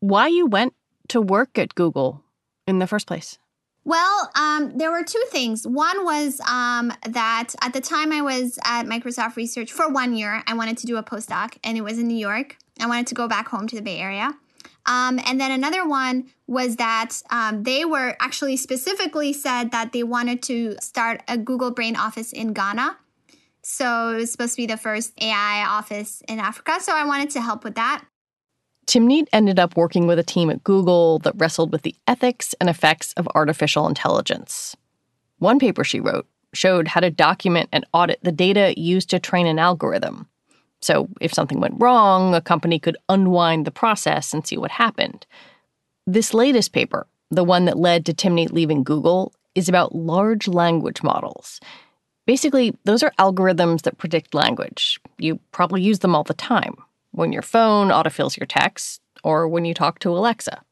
why 0.00 0.28
you 0.28 0.46
went 0.46 0.74
to 1.08 1.20
work 1.20 1.58
at 1.58 1.74
Google 1.74 2.22
in 2.66 2.78
the 2.78 2.86
first 2.86 3.06
place. 3.06 3.38
Well, 3.84 4.30
um, 4.36 4.76
there 4.76 4.90
were 4.90 5.02
two 5.02 5.24
things. 5.30 5.66
One 5.66 6.04
was 6.04 6.40
um, 6.42 6.92
that 7.08 7.54
at 7.62 7.72
the 7.72 7.80
time 7.80 8.12
I 8.12 8.20
was 8.22 8.58
at 8.64 8.84
Microsoft 8.84 9.36
Research 9.36 9.72
for 9.72 9.88
one 9.88 10.14
year, 10.14 10.42
I 10.46 10.54
wanted 10.54 10.76
to 10.78 10.86
do 10.86 10.96
a 10.96 11.02
postdoc, 11.02 11.56
and 11.64 11.78
it 11.78 11.80
was 11.80 11.98
in 11.98 12.06
New 12.06 12.16
York. 12.16 12.58
I 12.78 12.86
wanted 12.86 13.06
to 13.08 13.14
go 13.14 13.26
back 13.26 13.48
home 13.48 13.66
to 13.68 13.76
the 13.76 13.82
Bay 13.82 13.98
Area. 13.98 14.34
Um, 14.86 15.20
and 15.24 15.40
then 15.40 15.50
another 15.50 15.86
one 15.86 16.30
was 16.46 16.76
that 16.76 17.22
um, 17.30 17.62
they 17.62 17.84
were 17.84 18.16
actually 18.20 18.56
specifically 18.56 19.32
said 19.32 19.70
that 19.70 19.92
they 19.92 20.02
wanted 20.02 20.42
to 20.44 20.76
start 20.80 21.22
a 21.28 21.38
Google 21.38 21.70
Brain 21.70 21.96
office 21.96 22.32
in 22.32 22.52
Ghana. 22.52 22.96
So 23.62 24.10
it 24.14 24.16
was 24.16 24.32
supposed 24.32 24.54
to 24.54 24.62
be 24.62 24.66
the 24.66 24.76
first 24.76 25.12
AI 25.20 25.64
office 25.66 26.22
in 26.28 26.40
Africa. 26.40 26.78
So 26.80 26.94
I 26.94 27.04
wanted 27.04 27.30
to 27.30 27.40
help 27.40 27.62
with 27.62 27.74
that. 27.74 28.04
Timnit 28.86 29.28
ended 29.32 29.60
up 29.60 29.76
working 29.76 30.06
with 30.06 30.18
a 30.18 30.24
team 30.24 30.50
at 30.50 30.64
Google 30.64 31.20
that 31.20 31.34
wrestled 31.36 31.70
with 31.70 31.82
the 31.82 31.94
ethics 32.08 32.54
and 32.60 32.68
effects 32.68 33.12
of 33.12 33.28
artificial 33.34 33.86
intelligence. 33.86 34.76
One 35.38 35.58
paper 35.58 35.84
she 35.84 36.00
wrote 36.00 36.26
showed 36.52 36.88
how 36.88 37.00
to 37.00 37.10
document 37.10 37.68
and 37.72 37.86
audit 37.92 38.18
the 38.22 38.32
data 38.32 38.74
used 38.76 39.10
to 39.10 39.20
train 39.20 39.46
an 39.46 39.58
algorithm. 39.58 40.28
So 40.82 41.08
if 41.20 41.32
something 41.32 41.60
went 41.60 41.74
wrong, 41.78 42.34
a 42.34 42.40
company 42.40 42.78
could 42.78 42.96
unwind 43.08 43.66
the 43.66 43.70
process 43.70 44.32
and 44.32 44.46
see 44.46 44.56
what 44.56 44.70
happened. 44.70 45.26
This 46.06 46.34
latest 46.34 46.72
paper, 46.72 47.06
the 47.30 47.44
one 47.44 47.66
that 47.66 47.78
led 47.78 48.06
to 48.06 48.14
Timnit 48.14 48.52
leaving 48.52 48.82
Google, 48.82 49.32
is 49.54 49.68
about 49.68 49.94
large 49.94 50.48
language 50.48 51.02
models. 51.02 51.60
Basically, 52.26 52.76
those 52.84 53.02
are 53.02 53.12
algorithms 53.18 53.82
that 53.82 53.98
predict 53.98 54.34
language. 54.34 55.00
You 55.18 55.40
probably 55.52 55.82
use 55.82 55.98
them 55.98 56.14
all 56.14 56.24
the 56.24 56.34
time 56.34 56.76
when 57.12 57.32
your 57.32 57.42
phone 57.42 57.88
autofills 57.88 58.38
your 58.38 58.46
text 58.46 59.00
or 59.24 59.48
when 59.48 59.64
you 59.64 59.74
talk 59.74 59.98
to 60.00 60.10
Alexa. 60.10 60.62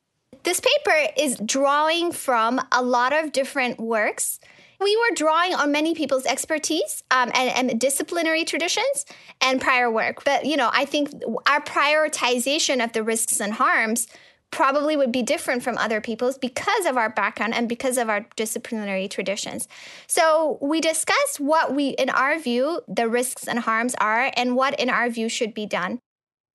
This 0.44 0.60
paper 0.60 1.12
is 1.16 1.40
drawing 1.44 2.12
from 2.12 2.60
a 2.72 2.82
lot 2.82 3.12
of 3.12 3.32
different 3.32 3.80
works. 3.80 4.38
We 4.80 4.96
were 4.96 5.14
drawing 5.14 5.54
on 5.54 5.72
many 5.72 5.94
people's 5.94 6.24
expertise 6.24 7.02
um, 7.10 7.30
and, 7.34 7.70
and 7.70 7.80
disciplinary 7.80 8.44
traditions 8.44 9.06
and 9.40 9.60
prior 9.60 9.90
work. 9.90 10.24
But, 10.24 10.44
you 10.44 10.56
know, 10.56 10.70
I 10.72 10.84
think 10.84 11.10
our 11.46 11.60
prioritization 11.60 12.82
of 12.82 12.92
the 12.92 13.02
risks 13.02 13.40
and 13.40 13.52
harms 13.52 14.06
probably 14.50 14.96
would 14.96 15.12
be 15.12 15.22
different 15.22 15.62
from 15.62 15.76
other 15.76 16.00
people's 16.00 16.38
because 16.38 16.86
of 16.86 16.96
our 16.96 17.10
background 17.10 17.54
and 17.54 17.68
because 17.68 17.98
of 17.98 18.08
our 18.08 18.26
disciplinary 18.36 19.08
traditions. 19.08 19.68
So 20.06 20.58
we 20.62 20.80
discussed 20.80 21.38
what 21.38 21.74
we, 21.74 21.88
in 21.90 22.08
our 22.08 22.38
view, 22.38 22.80
the 22.88 23.08
risks 23.08 23.46
and 23.46 23.58
harms 23.58 23.94
are 24.00 24.32
and 24.36 24.56
what, 24.56 24.78
in 24.80 24.88
our 24.88 25.10
view, 25.10 25.28
should 25.28 25.54
be 25.54 25.66
done. 25.66 26.00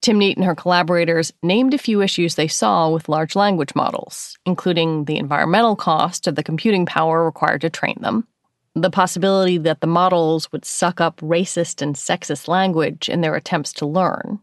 Timnit 0.03 0.35
and 0.35 0.43
her 0.43 0.53
collaborators 0.53 1.31
named 1.41 1.73
a 1.73 1.77
few 1.77 2.01
issues 2.01 2.35
they 2.35 2.49
saw 2.49 2.89
with 2.89 3.07
large 3.07 3.37
language 3.37 3.73
models, 3.73 4.37
including 4.45 5.05
the 5.05 5.15
environmental 5.15 5.77
cost 5.77 6.27
of 6.27 6.35
the 6.35 6.43
computing 6.43 6.85
power 6.85 7.23
required 7.23 7.61
to 7.61 7.69
train 7.69 7.97
them, 8.01 8.27
the 8.75 8.89
possibility 8.89 9.57
that 9.57 9.79
the 9.79 9.87
models 9.87 10.51
would 10.51 10.65
suck 10.65 10.99
up 10.99 11.21
racist 11.21 11.81
and 11.81 11.95
sexist 11.95 12.49
language 12.49 13.07
in 13.07 13.21
their 13.21 13.33
attempts 13.33 13.71
to 13.73 13.85
learn, 13.85 14.39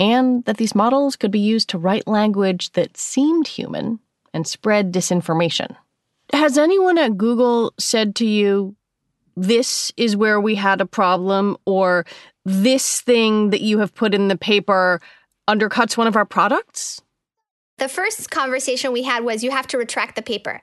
and 0.00 0.42
that 0.46 0.56
these 0.56 0.74
models 0.74 1.16
could 1.16 1.30
be 1.30 1.38
used 1.38 1.68
to 1.68 1.78
write 1.78 2.08
language 2.08 2.72
that 2.72 2.96
seemed 2.96 3.48
human 3.48 4.00
and 4.32 4.46
spread 4.46 4.90
disinformation. 4.90 5.76
Has 6.32 6.56
anyone 6.56 6.96
at 6.96 7.18
Google 7.18 7.74
said 7.78 8.14
to 8.16 8.26
you, 8.26 8.74
this 9.36 9.92
is 9.96 10.16
where 10.16 10.40
we 10.40 10.54
had 10.54 10.80
a 10.80 10.86
problem, 10.86 11.56
or 11.66 12.04
this 12.44 13.00
thing 13.00 13.50
that 13.50 13.60
you 13.60 13.78
have 13.78 13.94
put 13.94 14.14
in 14.14 14.28
the 14.28 14.36
paper 14.36 15.00
undercuts 15.48 15.96
one 15.96 16.06
of 16.06 16.16
our 16.16 16.24
products? 16.24 17.00
The 17.78 17.88
first 17.88 18.30
conversation 18.30 18.92
we 18.92 19.02
had 19.02 19.24
was 19.24 19.42
you 19.42 19.50
have 19.50 19.66
to 19.68 19.78
retract 19.78 20.16
the 20.16 20.22
paper. 20.22 20.60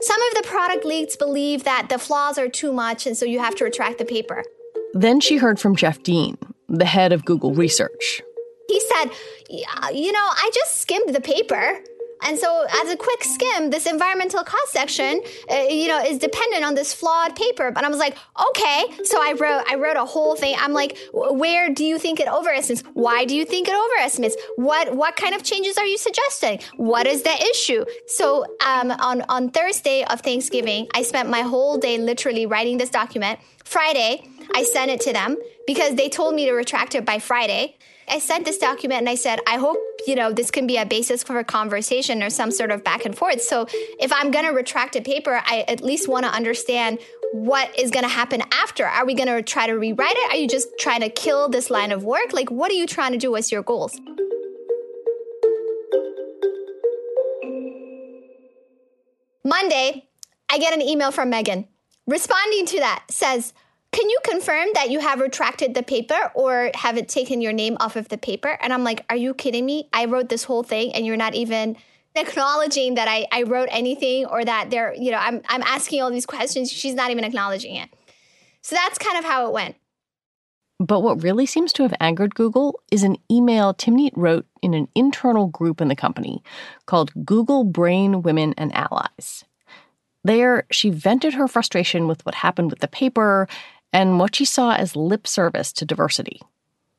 Some 0.00 0.22
of 0.22 0.34
the 0.34 0.42
product 0.44 0.84
leads 0.84 1.16
believe 1.16 1.64
that 1.64 1.88
the 1.88 1.98
flaws 1.98 2.38
are 2.38 2.48
too 2.48 2.72
much, 2.72 3.06
and 3.06 3.16
so 3.16 3.24
you 3.24 3.38
have 3.38 3.54
to 3.56 3.64
retract 3.64 3.98
the 3.98 4.04
paper. 4.04 4.44
Then 4.92 5.20
she 5.20 5.36
heard 5.36 5.58
from 5.58 5.74
Jeff 5.76 6.02
Dean, 6.02 6.38
the 6.68 6.84
head 6.84 7.12
of 7.12 7.24
Google 7.24 7.54
Research. 7.54 8.22
He 8.68 8.80
said, 8.80 9.10
You 9.50 10.12
know, 10.12 10.18
I 10.18 10.50
just 10.54 10.80
skimmed 10.80 11.14
the 11.14 11.20
paper. 11.20 11.80
And 12.22 12.38
so, 12.38 12.66
as 12.82 12.90
a 12.90 12.96
quick 12.96 13.22
skim, 13.24 13.70
this 13.70 13.86
environmental 13.86 14.42
cost 14.42 14.72
section, 14.72 15.20
uh, 15.50 15.56
you 15.68 15.88
know, 15.88 16.02
is 16.02 16.18
dependent 16.18 16.64
on 16.64 16.74
this 16.74 16.92
flawed 16.92 17.36
paper. 17.36 17.70
But 17.70 17.84
I 17.84 17.88
was 17.88 17.98
like, 17.98 18.16
okay. 18.50 18.84
So 19.04 19.18
I 19.20 19.32
wrote, 19.32 19.64
I 19.68 19.76
wrote 19.76 19.96
a 19.96 20.04
whole 20.04 20.34
thing. 20.34 20.56
I'm 20.58 20.72
like, 20.72 20.96
where 21.12 21.72
do 21.72 21.84
you 21.84 21.98
think 21.98 22.20
it 22.20 22.28
overestimates? 22.28 22.82
Why 22.94 23.24
do 23.24 23.36
you 23.36 23.44
think 23.44 23.68
it 23.68 23.74
overestimates? 23.74 24.36
What, 24.56 24.96
what 24.96 25.16
kind 25.16 25.34
of 25.34 25.42
changes 25.42 25.76
are 25.78 25.84
you 25.84 25.98
suggesting? 25.98 26.60
What 26.76 27.06
is 27.06 27.22
the 27.22 27.34
issue? 27.50 27.84
So 28.06 28.44
um, 28.64 28.90
on 28.90 29.22
on 29.28 29.50
Thursday 29.50 30.04
of 30.04 30.20
Thanksgiving, 30.20 30.88
I 30.94 31.02
spent 31.02 31.28
my 31.28 31.42
whole 31.42 31.78
day 31.78 31.98
literally 31.98 32.46
writing 32.46 32.78
this 32.78 32.90
document. 32.90 33.38
Friday, 33.64 34.28
I 34.54 34.64
sent 34.64 34.90
it 34.90 35.00
to 35.02 35.12
them 35.12 35.36
because 35.66 35.94
they 35.96 36.08
told 36.08 36.34
me 36.34 36.46
to 36.46 36.52
retract 36.52 36.94
it 36.94 37.04
by 37.04 37.18
Friday. 37.18 37.76
I 38.08 38.20
sent 38.20 38.44
this 38.44 38.58
document 38.58 39.00
and 39.00 39.08
I 39.08 39.16
said, 39.16 39.40
I 39.48 39.56
hope, 39.56 39.78
you 40.06 40.14
know, 40.14 40.32
this 40.32 40.52
can 40.52 40.66
be 40.66 40.76
a 40.76 40.86
basis 40.86 41.24
for 41.24 41.38
a 41.38 41.44
conversation 41.44 42.22
or 42.22 42.30
some 42.30 42.52
sort 42.52 42.70
of 42.70 42.84
back 42.84 43.04
and 43.04 43.16
forth. 43.16 43.42
So 43.42 43.66
if 43.98 44.12
I'm 44.12 44.30
going 44.30 44.44
to 44.44 44.52
retract 44.52 44.94
a 44.94 45.00
paper, 45.00 45.42
I 45.44 45.64
at 45.66 45.82
least 45.82 46.08
want 46.08 46.24
to 46.24 46.30
understand 46.30 47.00
what 47.32 47.76
is 47.76 47.90
going 47.90 48.04
to 48.04 48.08
happen 48.08 48.42
after. 48.52 48.86
Are 48.86 49.04
we 49.04 49.14
going 49.14 49.28
to 49.28 49.42
try 49.42 49.66
to 49.66 49.72
rewrite 49.72 50.14
it? 50.16 50.32
Are 50.32 50.36
you 50.36 50.46
just 50.46 50.68
trying 50.78 51.00
to 51.00 51.08
kill 51.08 51.48
this 51.48 51.68
line 51.68 51.90
of 51.90 52.04
work? 52.04 52.32
Like, 52.32 52.50
what 52.50 52.70
are 52.70 52.74
you 52.74 52.86
trying 52.86 53.12
to 53.12 53.18
do? 53.18 53.32
What's 53.32 53.50
your 53.50 53.62
goals? 53.62 53.98
Monday, 59.44 60.08
I 60.48 60.58
get 60.58 60.74
an 60.74 60.82
email 60.82 61.10
from 61.10 61.30
Megan 61.30 61.66
responding 62.06 62.66
to 62.66 62.78
that 62.80 63.04
says, 63.10 63.52
can 63.96 64.10
you 64.10 64.18
confirm 64.24 64.68
that 64.74 64.90
you 64.90 65.00
have 65.00 65.20
retracted 65.20 65.72
the 65.72 65.82
paper 65.82 66.30
or 66.34 66.70
have 66.74 66.98
it 66.98 67.08
taken 67.08 67.40
your 67.40 67.54
name 67.54 67.78
off 67.80 67.96
of 67.96 68.08
the 68.08 68.18
paper? 68.18 68.58
And 68.60 68.70
I'm 68.74 68.84
like, 68.84 69.02
are 69.08 69.16
you 69.16 69.32
kidding 69.32 69.64
me? 69.64 69.88
I 69.90 70.04
wrote 70.04 70.28
this 70.28 70.44
whole 70.44 70.62
thing 70.62 70.92
and 70.94 71.06
you're 71.06 71.16
not 71.16 71.34
even 71.34 71.78
acknowledging 72.14 72.96
that 72.96 73.08
I, 73.08 73.26
I 73.32 73.44
wrote 73.44 73.70
anything 73.70 74.26
or 74.26 74.44
that 74.44 74.68
they're, 74.68 74.94
you 74.94 75.10
know, 75.10 75.16
I'm, 75.16 75.40
I'm 75.48 75.62
asking 75.62 76.02
all 76.02 76.10
these 76.10 76.26
questions. 76.26 76.70
She's 76.70 76.92
not 76.92 77.10
even 77.10 77.24
acknowledging 77.24 77.76
it. 77.76 77.88
So 78.60 78.76
that's 78.76 78.98
kind 78.98 79.16
of 79.16 79.24
how 79.24 79.46
it 79.46 79.54
went. 79.54 79.76
But 80.78 81.00
what 81.00 81.22
really 81.22 81.46
seems 81.46 81.72
to 81.74 81.82
have 81.82 81.94
angered 81.98 82.34
Google 82.34 82.78
is 82.92 83.02
an 83.02 83.16
email 83.30 83.72
Timnit 83.72 84.12
wrote 84.14 84.44
in 84.60 84.74
an 84.74 84.88
internal 84.94 85.46
group 85.46 85.80
in 85.80 85.88
the 85.88 85.96
company 85.96 86.42
called 86.84 87.12
Google 87.24 87.64
Brain 87.64 88.20
Women 88.20 88.52
and 88.58 88.74
Allies. 88.74 89.44
There, 90.22 90.66
she 90.72 90.90
vented 90.90 91.34
her 91.34 91.46
frustration 91.46 92.08
with 92.08 92.26
what 92.26 92.34
happened 92.34 92.70
with 92.70 92.80
the 92.80 92.88
paper 92.88 93.46
and 93.96 94.18
what 94.18 94.36
she 94.36 94.44
saw 94.44 94.74
as 94.74 94.94
lip 94.94 95.26
service 95.26 95.72
to 95.72 95.86
diversity. 95.86 96.42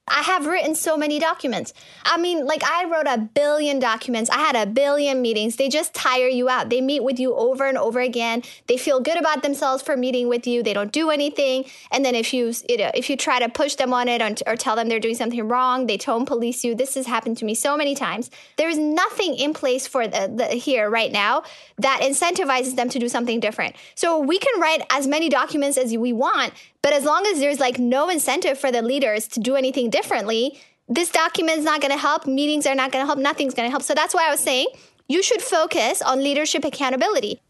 I 0.07 0.21
have 0.21 0.45
written 0.45 0.73
so 0.73 0.95
many 0.95 1.19
documents. 1.19 1.73
I 2.05 2.17
mean, 2.17 2.45
like 2.45 2.63
I 2.63 2.85
wrote 2.85 3.07
a 3.07 3.17
billion 3.17 3.77
documents. 3.77 4.29
I 4.29 4.37
had 4.37 4.55
a 4.55 4.65
billion 4.65 5.21
meetings. 5.21 5.57
They 5.57 5.67
just 5.67 5.93
tire 5.93 6.29
you 6.29 6.47
out. 6.47 6.69
They 6.69 6.79
meet 6.79 7.03
with 7.03 7.19
you 7.19 7.35
over 7.35 7.67
and 7.67 7.77
over 7.77 7.99
again. 7.99 8.41
They 8.67 8.77
feel 8.77 9.01
good 9.01 9.17
about 9.17 9.43
themselves 9.43 9.83
for 9.83 9.97
meeting 9.97 10.29
with 10.29 10.47
you. 10.47 10.63
They 10.63 10.73
don't 10.73 10.93
do 10.93 11.09
anything. 11.09 11.65
And 11.91 12.05
then 12.05 12.15
if 12.15 12.33
you, 12.33 12.53
you 12.69 12.77
know, 12.77 12.91
if 12.93 13.09
you 13.09 13.17
try 13.17 13.39
to 13.39 13.49
push 13.49 13.75
them 13.75 13.93
on 13.93 14.07
it 14.07 14.21
or, 14.21 14.51
or 14.51 14.55
tell 14.55 14.77
them 14.77 14.87
they're 14.87 15.01
doing 15.01 15.15
something 15.15 15.45
wrong, 15.45 15.87
they 15.87 15.97
tone 15.97 16.25
police 16.25 16.63
you. 16.63 16.73
This 16.73 16.95
has 16.95 17.05
happened 17.05 17.37
to 17.39 17.45
me 17.45 17.53
so 17.53 17.75
many 17.75 17.93
times. 17.93 18.31
There's 18.55 18.77
nothing 18.77 19.35
in 19.35 19.53
place 19.53 19.87
for 19.87 20.07
the, 20.07 20.31
the 20.33 20.45
here 20.47 20.89
right 20.89 21.11
now 21.11 21.43
that 21.79 21.99
incentivizes 22.01 22.77
them 22.77 22.89
to 22.89 22.97
do 22.97 23.09
something 23.09 23.41
different. 23.41 23.75
So 23.95 24.19
we 24.19 24.39
can 24.39 24.61
write 24.61 24.83
as 24.89 25.05
many 25.05 25.27
documents 25.27 25.77
as 25.77 25.95
we 25.97 26.13
want, 26.13 26.53
but 26.81 26.93
as 26.93 27.03
long 27.03 27.25
as 27.27 27.39
there's 27.39 27.59
like 27.59 27.79
no 27.79 28.09
incentive 28.09 28.57
for 28.57 28.71
the 28.71 28.81
leaders 28.81 29.27
to 29.29 29.39
do 29.39 29.55
anything 29.55 29.89
differently, 29.89 30.59
this 30.87 31.09
document 31.09 31.59
is 31.59 31.65
not 31.65 31.81
going 31.81 31.91
to 31.91 31.97
help. 31.97 32.25
Meetings 32.25 32.65
are 32.65 32.75
not 32.75 32.91
going 32.91 33.03
to 33.03 33.07
help. 33.07 33.19
Nothing's 33.19 33.53
going 33.53 33.67
to 33.67 33.71
help. 33.71 33.83
So 33.83 33.93
that's 33.93 34.13
why 34.13 34.27
I 34.27 34.31
was 34.31 34.39
saying 34.39 34.67
you 35.07 35.21
should 35.21 35.41
focus 35.41 36.01
on 36.01 36.23
leadership 36.23 36.63
accountability. 36.63 37.41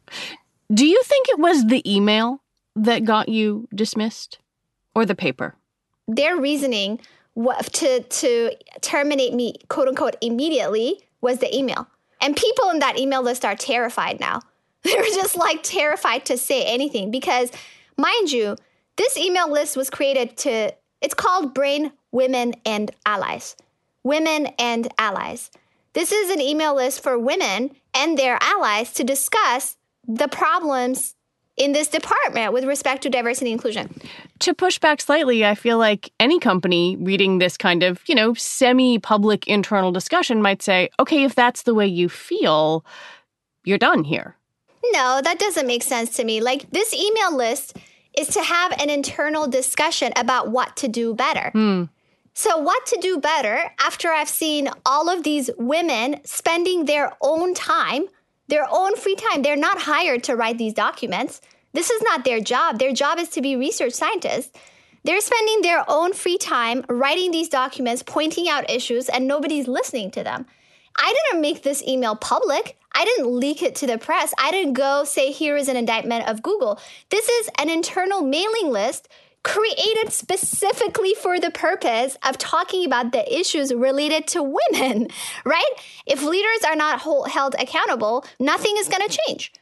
Do 0.73 0.85
you 0.85 1.01
think 1.03 1.29
it 1.29 1.39
was 1.39 1.65
the 1.67 1.81
email 1.89 2.41
that 2.75 3.05
got 3.05 3.29
you 3.29 3.67
dismissed 3.73 4.39
or 4.95 5.05
the 5.05 5.15
paper? 5.15 5.55
Their 6.07 6.37
reasoning 6.37 6.99
to, 7.35 8.01
to 8.01 8.51
terminate 8.81 9.33
me, 9.33 9.55
quote 9.67 9.87
unquote, 9.87 10.15
immediately 10.21 11.01
was 11.21 11.39
the 11.39 11.55
email. 11.55 11.87
And 12.21 12.35
people 12.35 12.69
in 12.69 12.79
that 12.79 12.97
email 12.97 13.21
list 13.21 13.45
are 13.45 13.55
terrified 13.55 14.19
now. 14.19 14.41
They're 14.83 15.03
just 15.03 15.35
like 15.35 15.63
terrified 15.63 16.25
to 16.25 16.37
say 16.37 16.63
anything 16.63 17.11
because, 17.11 17.51
mind 17.97 18.31
you, 18.31 18.55
this 18.97 19.17
email 19.17 19.49
list 19.49 19.77
was 19.77 19.89
created 19.89 20.35
to, 20.37 20.73
it's 21.01 21.13
called 21.13 21.53
Brain 21.53 21.91
Women 22.11 22.55
and 22.65 22.91
Allies. 23.05 23.55
Women 24.03 24.47
and 24.59 24.87
Allies. 24.97 25.49
This 25.93 26.11
is 26.11 26.29
an 26.29 26.41
email 26.41 26.75
list 26.75 27.01
for 27.01 27.17
women 27.17 27.71
and 27.93 28.17
their 28.17 28.37
allies 28.41 28.93
to 28.93 29.03
discuss 29.03 29.77
the 30.07 30.27
problems 30.27 31.15
in 31.57 31.71
this 31.71 31.87
department 31.87 32.53
with 32.53 32.63
respect 32.65 33.01
to 33.03 33.09
diversity 33.09 33.51
and 33.51 33.57
inclusion. 33.57 33.99
To 34.39 34.53
push 34.53 34.77
back 34.77 35.01
slightly, 35.01 35.43
I 35.43 35.55
feel 35.55 35.79
like 35.79 36.11
any 36.19 36.39
company 36.39 36.95
reading 36.97 37.39
this 37.39 37.57
kind 37.57 37.81
of, 37.81 38.07
you 38.07 38.13
know, 38.13 38.35
semi 38.35 38.99
public 38.99 39.47
internal 39.47 39.91
discussion 39.91 40.41
might 40.41 40.61
say, 40.61 40.89
okay, 40.99 41.23
if 41.23 41.33
that's 41.33 41.63
the 41.63 41.73
way 41.73 41.87
you 41.87 42.09
feel, 42.09 42.85
you're 43.63 43.79
done 43.79 44.03
here. 44.03 44.35
No, 44.91 45.19
that 45.23 45.39
doesn't 45.39 45.65
make 45.65 45.83
sense 45.83 46.15
to 46.17 46.23
me. 46.23 46.41
Like 46.41 46.69
this 46.69 46.93
email 46.93 47.35
list 47.35 47.75
is 48.17 48.27
to 48.29 48.41
have 48.41 48.73
an 48.79 48.89
internal 48.89 49.47
discussion 49.47 50.11
about 50.15 50.49
what 50.49 50.75
to 50.77 50.87
do 50.87 51.13
better. 51.13 51.51
Mm. 51.53 51.89
So, 52.33 52.57
what 52.57 52.85
to 52.87 52.99
do 53.01 53.19
better 53.19 53.71
after 53.79 54.09
I've 54.09 54.29
seen 54.29 54.69
all 54.85 55.09
of 55.09 55.23
these 55.23 55.49
women 55.57 56.21
spending 56.23 56.85
their 56.85 57.13
own 57.21 57.53
time, 57.53 58.05
their 58.47 58.67
own 58.69 58.95
free 58.95 59.15
time? 59.15 59.41
They're 59.41 59.55
not 59.55 59.81
hired 59.81 60.23
to 60.25 60.35
write 60.35 60.57
these 60.57 60.73
documents. 60.73 61.41
This 61.73 61.89
is 61.89 62.01
not 62.03 62.25
their 62.25 62.39
job. 62.39 62.79
Their 62.79 62.93
job 62.93 63.19
is 63.19 63.29
to 63.29 63.41
be 63.41 63.55
research 63.55 63.93
scientists. 63.93 64.51
They're 65.03 65.21
spending 65.21 65.61
their 65.61 65.85
own 65.87 66.13
free 66.13 66.37
time 66.37 66.83
writing 66.89 67.31
these 67.31 67.49
documents, 67.49 68.03
pointing 68.03 68.49
out 68.49 68.69
issues, 68.69 69.09
and 69.09 69.27
nobody's 69.27 69.67
listening 69.67 70.11
to 70.11 70.23
them. 70.23 70.45
I 70.97 71.13
didn't 71.13 71.41
make 71.41 71.63
this 71.63 71.83
email 71.83 72.15
public. 72.15 72.77
I 72.93 73.05
didn't 73.05 73.31
leak 73.31 73.61
it 73.61 73.75
to 73.75 73.87
the 73.87 73.97
press. 73.97 74.33
I 74.39 74.51
didn't 74.51 74.73
go 74.73 75.03
say, 75.03 75.31
here 75.31 75.55
is 75.55 75.67
an 75.67 75.77
indictment 75.77 76.27
of 76.27 76.41
Google. 76.41 76.79
This 77.09 77.27
is 77.29 77.49
an 77.59 77.69
internal 77.69 78.21
mailing 78.21 78.71
list 78.71 79.07
created 79.43 80.11
specifically 80.11 81.13
for 81.13 81.39
the 81.39 81.51
purpose 81.51 82.17
of 82.27 82.37
talking 82.37 82.85
about 82.85 83.11
the 83.11 83.39
issues 83.39 83.73
related 83.73 84.27
to 84.27 84.43
women, 84.43 85.07
right? 85.45 85.73
If 86.05 86.23
leaders 86.23 86.63
are 86.67 86.75
not 86.75 86.99
hold, 86.99 87.29
held 87.29 87.55
accountable, 87.59 88.25
nothing 88.39 88.73
is 88.77 88.89
going 88.89 89.07
to 89.07 89.17
change. 89.25 89.53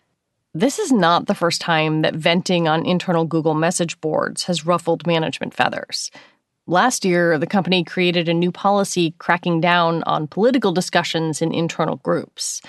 This 0.54 0.80
is 0.80 0.92
not 0.92 1.28
the 1.28 1.36
first 1.36 1.60
time 1.60 2.02
that 2.02 2.16
venting 2.16 2.68
on 2.68 2.86
internal 2.86 3.26
Google 3.26 3.54
message 3.54 4.00
boards 4.00 4.44
has 4.44 4.66
ruffled 4.66 5.06
management 5.06 5.54
feathers. 5.54 6.10
Last 6.68 7.06
year, 7.06 7.38
the 7.38 7.46
company 7.46 7.84
created 7.84 8.28
a 8.28 8.34
new 8.34 8.52
policy 8.52 9.14
cracking 9.20 9.62
down 9.62 10.02
on 10.04 10.28
political 10.28 10.72
discussions 10.72 11.42
in 11.42 11.54
internal 11.54 11.98
groups. 11.98 12.62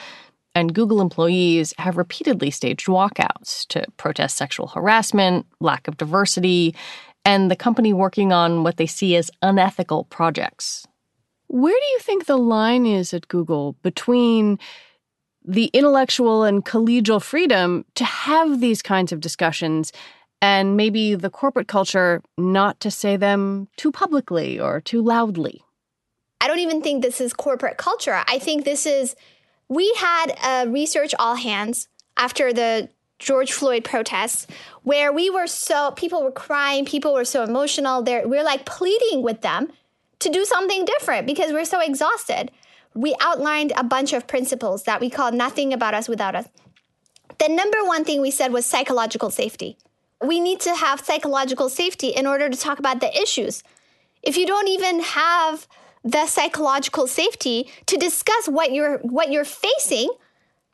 And 0.54 0.74
Google 0.74 1.00
employees 1.00 1.72
have 1.78 1.96
repeatedly 1.96 2.50
staged 2.50 2.86
walkouts 2.86 3.66
to 3.68 3.86
protest 3.96 4.36
sexual 4.36 4.68
harassment, 4.68 5.46
lack 5.60 5.88
of 5.88 5.96
diversity, 5.96 6.74
and 7.24 7.50
the 7.50 7.56
company 7.56 7.92
working 7.92 8.32
on 8.32 8.62
what 8.62 8.76
they 8.76 8.86
see 8.86 9.16
as 9.16 9.30
unethical 9.42 10.04
projects. 10.04 10.86
Where 11.48 11.78
do 11.78 11.86
you 11.86 11.98
think 12.00 12.26
the 12.26 12.38
line 12.38 12.86
is 12.86 13.14
at 13.14 13.28
Google 13.28 13.76
between 13.82 14.58
the 15.44 15.66
intellectual 15.66 16.42
and 16.42 16.64
collegial 16.64 17.22
freedom 17.22 17.84
to 17.94 18.04
have 18.04 18.60
these 18.60 18.82
kinds 18.82 19.12
of 19.12 19.20
discussions 19.20 19.92
and 20.46 20.76
maybe 20.76 21.16
the 21.16 21.28
corporate 21.28 21.66
culture 21.66 22.22
not 22.38 22.78
to 22.78 22.88
say 22.88 23.16
them 23.16 23.66
too 23.76 23.90
publicly 23.90 24.60
or 24.60 24.80
too 24.80 25.02
loudly? 25.02 25.60
I 26.40 26.46
don't 26.46 26.60
even 26.60 26.82
think 26.82 27.02
this 27.02 27.20
is 27.20 27.32
corporate 27.32 27.78
culture. 27.78 28.22
I 28.28 28.38
think 28.38 28.64
this 28.64 28.86
is, 28.86 29.16
we 29.68 29.92
had 29.98 30.26
a 30.46 30.70
research 30.70 31.12
all 31.18 31.34
hands 31.34 31.88
after 32.16 32.52
the 32.52 32.88
George 33.18 33.52
Floyd 33.52 33.82
protests 33.82 34.46
where 34.84 35.12
we 35.12 35.30
were 35.30 35.48
so 35.48 35.90
people 35.96 36.22
were 36.22 36.30
crying, 36.30 36.84
people 36.84 37.12
were 37.12 37.24
so 37.24 37.42
emotional. 37.42 38.02
There 38.02 38.28
we're 38.28 38.44
like 38.44 38.64
pleading 38.66 39.22
with 39.22 39.40
them 39.40 39.72
to 40.20 40.28
do 40.28 40.44
something 40.44 40.84
different 40.84 41.26
because 41.26 41.50
we're 41.52 41.64
so 41.64 41.80
exhausted. 41.80 42.52
We 42.94 43.16
outlined 43.20 43.72
a 43.76 43.82
bunch 43.82 44.12
of 44.12 44.28
principles 44.28 44.84
that 44.84 45.00
we 45.00 45.10
call 45.10 45.32
nothing 45.32 45.72
about 45.72 45.94
us 45.94 46.08
without 46.08 46.36
us. 46.36 46.46
The 47.40 47.48
number 47.48 47.78
one 47.84 48.04
thing 48.04 48.20
we 48.20 48.30
said 48.30 48.52
was 48.52 48.64
psychological 48.64 49.30
safety. 49.30 49.76
We 50.24 50.40
need 50.40 50.60
to 50.60 50.74
have 50.74 51.00
psychological 51.00 51.68
safety 51.68 52.08
in 52.08 52.26
order 52.26 52.48
to 52.48 52.56
talk 52.56 52.78
about 52.78 53.00
the 53.00 53.14
issues. 53.20 53.62
If 54.22 54.36
you 54.36 54.46
don't 54.46 54.68
even 54.68 55.00
have 55.00 55.68
the 56.04 56.26
psychological 56.26 57.06
safety 57.06 57.68
to 57.86 57.96
discuss 57.96 58.46
what 58.46 58.72
you're 58.72 58.98
what 58.98 59.30
you're 59.30 59.44
facing, 59.44 60.10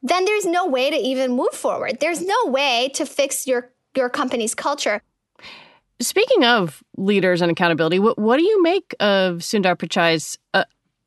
then 0.03 0.25
there's 0.25 0.47
no 0.47 0.67
way 0.67 0.91
to 0.91 0.97
even 0.97 1.33
move 1.33 1.53
forward. 1.53 2.01
There's 2.01 2.23
no 2.23 2.47
way 2.47 2.91
to 2.95 3.07
fix 3.07 3.47
your 3.47 3.71
your 3.97 4.09
company's 4.09 4.55
culture. 4.55 5.03
Speaking 6.01 6.45
of 6.45 6.83
leaders 6.97 7.43
and 7.43 7.51
accountability, 7.51 7.99
what, 7.99 8.19
what 8.19 8.39
do 8.39 8.43
you 8.43 8.63
make 8.63 8.95
of 8.99 9.39
Sundar 9.39 9.77
Pichai's 9.77 10.37
uh, 10.53 10.65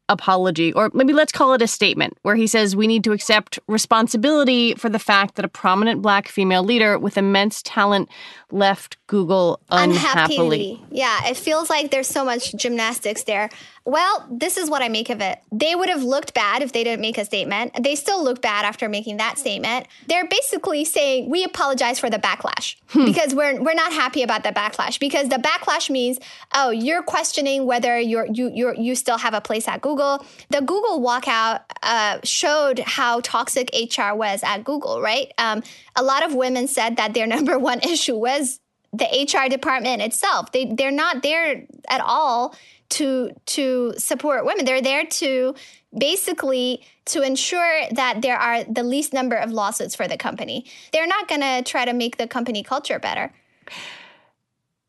apology, 0.10 0.72
or 0.74 0.92
maybe 0.94 1.14
let's 1.14 1.32
call 1.32 1.54
it 1.54 1.62
a 1.62 1.68
statement, 1.68 2.18
where 2.22 2.36
he 2.36 2.48
says 2.48 2.76
we 2.76 2.88
need 2.88 3.04
to 3.04 3.12
accept 3.12 3.60
responsibility 3.68 4.76
for 4.76 4.90
the 4.90 5.00
fact 5.00 5.36
that 5.36 5.46
a 5.46 5.48
prominent 5.48 6.02
black 6.02 6.28
female 6.28 6.64
leader 6.64 6.98
with 7.00 7.18
immense 7.18 7.62
talent 7.64 8.10
left 8.52 8.98
Google 9.08 9.60
unhappily. 9.70 10.80
unhappily. 10.80 10.82
Yeah, 10.92 11.28
it 11.28 11.38
feels 11.38 11.70
like 11.70 11.92
there's 11.92 12.08
so 12.08 12.24
much 12.24 12.54
gymnastics 12.56 13.24
there. 13.24 13.50
Well, 13.84 14.28
this 14.32 14.58
is 14.58 14.68
what 14.68 14.82
I 14.82 14.90
make 14.90 15.12
of 15.12 15.22
it. 15.22 15.40
They 15.52 15.76
would 15.76 15.90
have 15.90 16.02
looked 16.02 16.34
bad 16.34 16.64
if 16.64 16.72
they 16.72 16.84
didn't 16.84 17.02
make 17.02 17.20
a 17.20 17.26
statement. 17.26 17.84
They 17.84 17.96
still 17.96 18.24
look 18.24 18.42
bad 18.42 18.66
after 18.66 18.90
making 18.90 19.18
that 19.18 19.38
statement. 19.38 19.88
They're 20.08 20.28
basically 20.28 20.86
saying 20.86 21.30
we 21.30 21.44
apologize 21.44 22.00
for 22.00 22.10
the 22.10 22.18
backlash 22.18 22.78
hmm. 22.88 23.06
because 23.06 23.36
we're 23.36 23.62
we're 23.62 23.76
not 23.76 23.94
happy 23.94 24.24
about 24.24 24.44
the 24.44 24.50
backlash 24.50 25.00
because 25.00 25.30
the 25.30 25.36
backlash 25.36 25.90
means 25.90 26.20
oh 26.56 26.72
you're 26.72 27.04
questioning 27.04 27.68
whether 27.68 28.00
you're 28.00 28.26
you 28.26 28.50
you 28.54 28.74
you 28.76 28.96
still 28.96 29.20
have 29.20 29.36
a 29.36 29.42
place 29.42 29.68
at 29.68 29.82
Google. 29.82 29.95
The 29.96 30.62
Google 30.62 31.02
walkout 31.02 31.62
uh, 31.84 32.20
showed 32.24 32.80
how 32.80 33.22
toxic 33.22 33.70
HR 33.74 34.14
was 34.14 34.44
at 34.44 34.64
Google. 34.64 35.02
Right, 35.02 35.32
um, 35.38 35.64
a 35.96 36.04
lot 36.04 36.26
of 36.26 36.34
women 36.34 36.68
said 36.68 36.98
that 36.98 37.14
their 37.14 37.28
number 37.36 37.58
one 37.58 37.80
issue 37.80 38.16
was 38.16 38.60
the 38.94 39.06
HR 39.06 39.50
department 39.50 40.02
itself. 40.02 40.52
They 40.52 40.66
they're 40.66 40.92
not 40.92 41.24
there 41.24 41.66
at 41.90 42.02
all 42.02 42.56
to 42.90 43.32
to 43.48 43.94
support 43.98 44.46
women. 44.46 44.66
They're 44.66 44.82
there 44.82 45.06
to 45.06 45.56
basically 45.98 46.86
to 47.06 47.22
ensure 47.22 47.82
that 47.92 48.22
there 48.22 48.38
are 48.38 48.64
the 48.64 48.84
least 48.84 49.14
number 49.14 49.36
of 49.36 49.52
lawsuits 49.52 49.96
for 49.96 50.08
the 50.08 50.18
company. 50.18 50.66
They're 50.92 51.08
not 51.08 51.28
going 51.28 51.42
to 51.42 51.62
try 51.64 51.86
to 51.86 51.94
make 51.94 52.18
the 52.18 52.28
company 52.28 52.64
culture 52.64 53.00
better. 53.00 53.32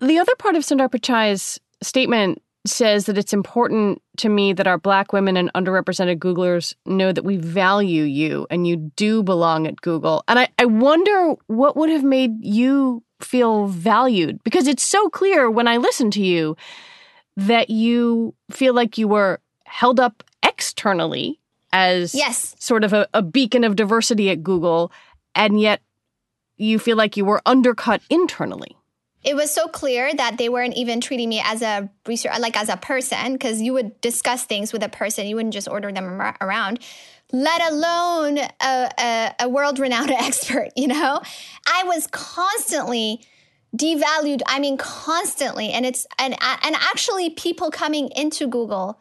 The 0.01 0.19
other 0.19 0.35
part 0.37 0.57
of 0.57 0.63
Sundar 0.63 0.91
Pichai's 0.91 1.61
statement 1.83 2.43
says 2.69 3.07
that 3.07 3.19
it's 3.19 3.33
important 3.33 4.03
to 4.19 4.29
me 4.29 4.53
that 4.53 4.67
our 4.67 4.79
black 4.79 5.13
women 5.13 5.37
and 5.37 5.53
underrepresented 5.55 6.19
Googlers 6.19 6.75
know 6.85 7.13
that 7.13 7.25
we 7.25 7.37
value 7.37 8.05
you 8.05 8.47
and 8.51 8.67
you 8.67 8.77
do 8.77 9.23
belong 9.23 9.67
at 9.67 9.81
Google. 9.81 10.25
And 10.29 10.39
I, 10.39 10.49
I 10.59 10.65
wonder 10.65 11.35
what 11.47 11.77
would 11.77 11.91
have 11.91 12.05
made 12.05 12.33
you 12.45 13.03
feel 13.21 13.67
valued 13.67 14.43
because 14.45 14.67
it's 14.67 14.83
so 14.83 15.09
clear 15.09 15.51
when 15.51 15.69
I 15.69 15.77
listen 15.79 16.11
to 16.13 16.23
you 16.23 16.57
that 17.37 17.71
you 17.71 18.35
feel 18.51 18.75
like 18.75 18.99
you 18.99 19.09
were 19.09 19.41
held 19.65 20.01
up 20.01 20.23
externally 20.43 21.41
as 21.73 22.15
yes. 22.15 22.55
sort 22.59 22.85
of 22.85 22.93
a, 22.93 23.07
a 23.13 23.23
beacon 23.23 23.65
of 23.65 23.77
diversity 23.77 24.31
at 24.31 24.43
Google, 24.43 24.91
and 25.35 25.61
yet 25.61 25.83
you 26.57 26.79
feel 26.79 26.97
like 26.97 27.17
you 27.17 27.25
were 27.25 27.43
undercut 27.45 28.01
internally 28.09 28.77
it 29.27 29.35
was 29.35 29.51
so 29.51 29.67
clear 29.67 30.15
that 30.15 30.39
they 30.39 30.49
weren't 30.49 30.75
even 30.77 31.01
treating 31.01 31.29
me 31.29 31.43
as 31.45 31.61
a 31.61 31.91
research 32.07 32.39
like 32.39 32.57
as 32.57 32.69
a 32.69 32.77
person 32.77 33.33
because 33.33 33.61
you 33.61 33.73
would 33.73 34.01
discuss 34.01 34.45
things 34.45 34.73
with 34.73 34.83
a 34.83 34.89
person 34.89 35.27
you 35.27 35.35
wouldn't 35.35 35.53
just 35.53 35.69
order 35.69 35.93
them 35.93 36.23
around 36.41 36.79
let 37.33 37.61
alone 37.73 38.39
a, 38.39 38.91
a, 38.99 39.35
a 39.41 39.49
world-renowned 39.49 40.11
expert 40.13 40.69
you 40.77 40.87
know? 40.87 41.21
I 41.67 41.83
was 41.85 42.07
constantly 42.07 43.21
devalued 43.77 44.41
i 44.47 44.59
mean 44.59 44.79
constantly 44.79 45.71
and 45.71 45.85
it's 45.85 46.07
and 46.19 46.35
and 46.41 46.77
actually 46.77 47.29
people 47.31 47.71
coming 47.71 48.09
into 48.17 48.47
google 48.47 48.99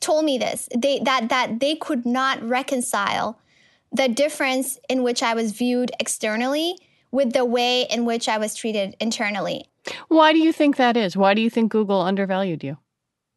told 0.00 0.24
me 0.24 0.38
this 0.38 0.68
they 0.74 0.98
that 1.00 1.28
that 1.28 1.60
they 1.60 1.74
could 1.74 2.06
not 2.06 2.42
reconcile 2.42 3.38
the 3.92 4.08
difference 4.08 4.78
in 4.88 5.02
which 5.02 5.22
i 5.22 5.34
was 5.34 5.52
viewed 5.52 5.90
externally 6.00 6.78
with 7.14 7.32
the 7.32 7.44
way 7.44 7.82
in 7.82 8.04
which 8.04 8.28
i 8.28 8.36
was 8.36 8.54
treated 8.54 8.96
internally 9.00 9.68
why 10.08 10.32
do 10.32 10.38
you 10.38 10.52
think 10.52 10.76
that 10.76 10.96
is 10.96 11.16
why 11.16 11.34
do 11.34 11.40
you 11.40 11.50
think 11.50 11.70
google 11.70 12.00
undervalued 12.00 12.62
you 12.62 12.76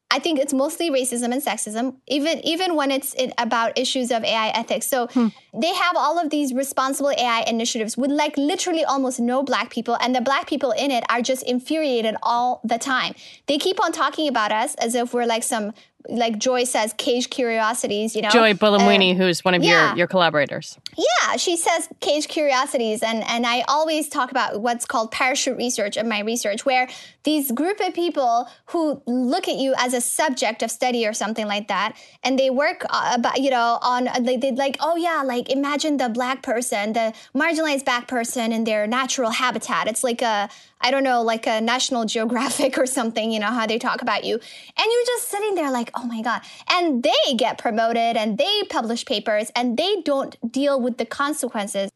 I 0.10 0.20
think 0.20 0.40
it's 0.40 0.54
mostly 0.54 0.90
racism 0.90 1.34
and 1.34 1.44
sexism, 1.44 1.98
even 2.08 2.40
even 2.46 2.76
when 2.76 2.92
it's 2.92 3.14
about 3.38 3.78
issues 3.78 4.10
of 4.10 4.24
AI 4.24 4.50
ethics. 4.50 4.88
So 4.88 5.08
hmm. 5.08 5.28
they 5.54 5.74
have 5.74 5.98
all 5.98 6.18
of 6.18 6.30
these 6.30 6.54
responsible 6.54 7.12
AI 7.12 7.42
initiatives 7.46 7.98
with 7.98 8.12
like 8.12 8.38
literally 8.38 8.86
almost 8.86 9.20
no 9.20 9.44
black 9.44 9.70
people, 9.70 9.98
and 10.00 10.16
the 10.16 10.22
black 10.22 10.48
people 10.48 10.72
in 10.72 10.92
it 10.92 11.04
are 11.10 11.22
just 11.22 11.44
infuriated 11.44 12.16
all 12.24 12.62
the 12.64 12.78
time. 12.78 13.16
They 13.48 13.58
keep 13.58 13.84
on 13.84 13.92
talking 13.92 14.30
about 14.30 14.54
us 14.54 14.76
as 14.76 14.96
if 14.96 15.14
we're 15.14 15.26
like 15.26 15.44
some 15.44 15.74
like 16.10 16.38
Joy 16.38 16.64
says, 16.64 16.94
cage 16.98 17.30
curiosities, 17.30 18.16
you 18.16 18.22
know. 18.22 18.30
Joy 18.30 18.54
Buolamwini, 18.54 19.14
uh, 19.14 19.18
who's 19.18 19.44
one 19.44 19.54
of 19.54 19.64
yeah. 19.64 19.90
your, 19.90 19.98
your 19.98 20.08
collaborators. 20.08 20.78
Yeah, 20.98 21.38
she 21.38 21.58
says 21.58 21.90
cage 22.00 22.28
curiosities. 22.28 23.04
And, 23.04 23.24
and 23.28 23.46
I 23.46 23.62
always 23.68 24.08
talk 24.08 24.32
about 24.32 24.62
what's 24.62 24.86
called 24.86 25.12
parachute 25.12 25.58
research 25.58 25.98
in 25.98 26.08
my 26.08 26.22
research, 26.22 26.66
where 26.66 26.88
these 27.24 27.52
group 27.52 27.80
of 27.82 27.94
people 27.94 28.48
who 28.68 29.02
look 29.06 29.48
at 29.48 29.56
you 29.56 29.74
as 29.78 29.94
a 29.94 30.02
subject 30.02 30.64
of 30.64 30.72
study 30.72 31.06
or 31.06 31.14
something 31.14 31.48
like 31.48 31.68
that, 31.68 31.98
and 32.24 32.40
they 32.40 32.50
work 32.50 32.86
uh, 32.90 33.14
about, 33.14 33.42
you 33.42 33.50
know, 33.50 33.80
on, 33.82 34.06
like, 34.24 34.42
they 34.42 34.52
like, 34.52 34.78
oh 34.80 34.96
yeah, 34.96 35.24
like 35.24 35.50
imagine 35.50 35.98
the 35.98 36.10
black 36.10 36.42
person, 36.42 36.94
the 36.94 37.14
marginalized 37.36 37.86
black 37.86 38.08
person 38.08 38.52
in 38.52 38.64
their 38.64 38.88
natural 38.88 39.32
habitat. 39.32 39.88
It's 39.88 40.04
like 40.04 40.22
a, 40.22 40.50
I 40.82 40.92
don't 40.92 41.04
know, 41.04 41.22
like 41.22 41.48
a 41.48 41.60
National 41.60 42.06
Geographic 42.06 42.78
or 42.78 42.86
something, 42.86 43.32
you 43.32 43.40
know, 43.40 43.48
how 43.48 43.66
they 43.66 43.80
talk 43.80 44.02
about 44.02 44.24
you. 44.24 44.36
And 44.36 44.86
you're 44.92 45.06
just 45.06 45.30
sitting 45.30 45.56
there 45.56 45.72
like, 45.72 45.92
oh 45.96 46.06
my 46.06 46.22
God. 46.22 46.42
And 46.70 47.04
they 47.04 47.34
get 47.36 47.58
promoted 47.58 48.16
and 48.16 48.38
they 48.38 48.64
publish 48.70 49.06
papers 49.06 49.52
and 49.56 49.78
they 49.78 50.02
don't 50.02 50.36
deal 50.52 50.80
with 50.80 50.98
the 50.98 51.06
consequences. 51.06 51.92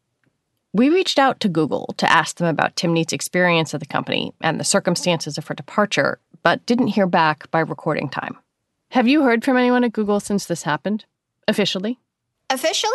We 0.73 0.89
reached 0.89 1.19
out 1.19 1.41
to 1.41 1.49
Google 1.49 1.93
to 1.97 2.09
ask 2.09 2.37
them 2.37 2.47
about 2.47 2.75
Timnit's 2.75 3.13
experience 3.13 3.73
at 3.73 3.81
the 3.81 3.85
company 3.85 4.33
and 4.39 4.59
the 4.59 4.63
circumstances 4.63 5.37
of 5.37 5.47
her 5.47 5.53
departure, 5.53 6.19
but 6.43 6.65
didn't 6.65 6.87
hear 6.87 7.07
back 7.07 7.51
by 7.51 7.59
recording 7.59 8.09
time. 8.09 8.37
Have 8.89 9.07
you 9.07 9.23
heard 9.23 9.43
from 9.43 9.57
anyone 9.57 9.83
at 9.83 9.93
Google 9.93 10.19
since 10.19 10.45
this 10.45 10.63
happened? 10.63 11.05
Officially? 11.47 11.99
Officially? 12.49 12.91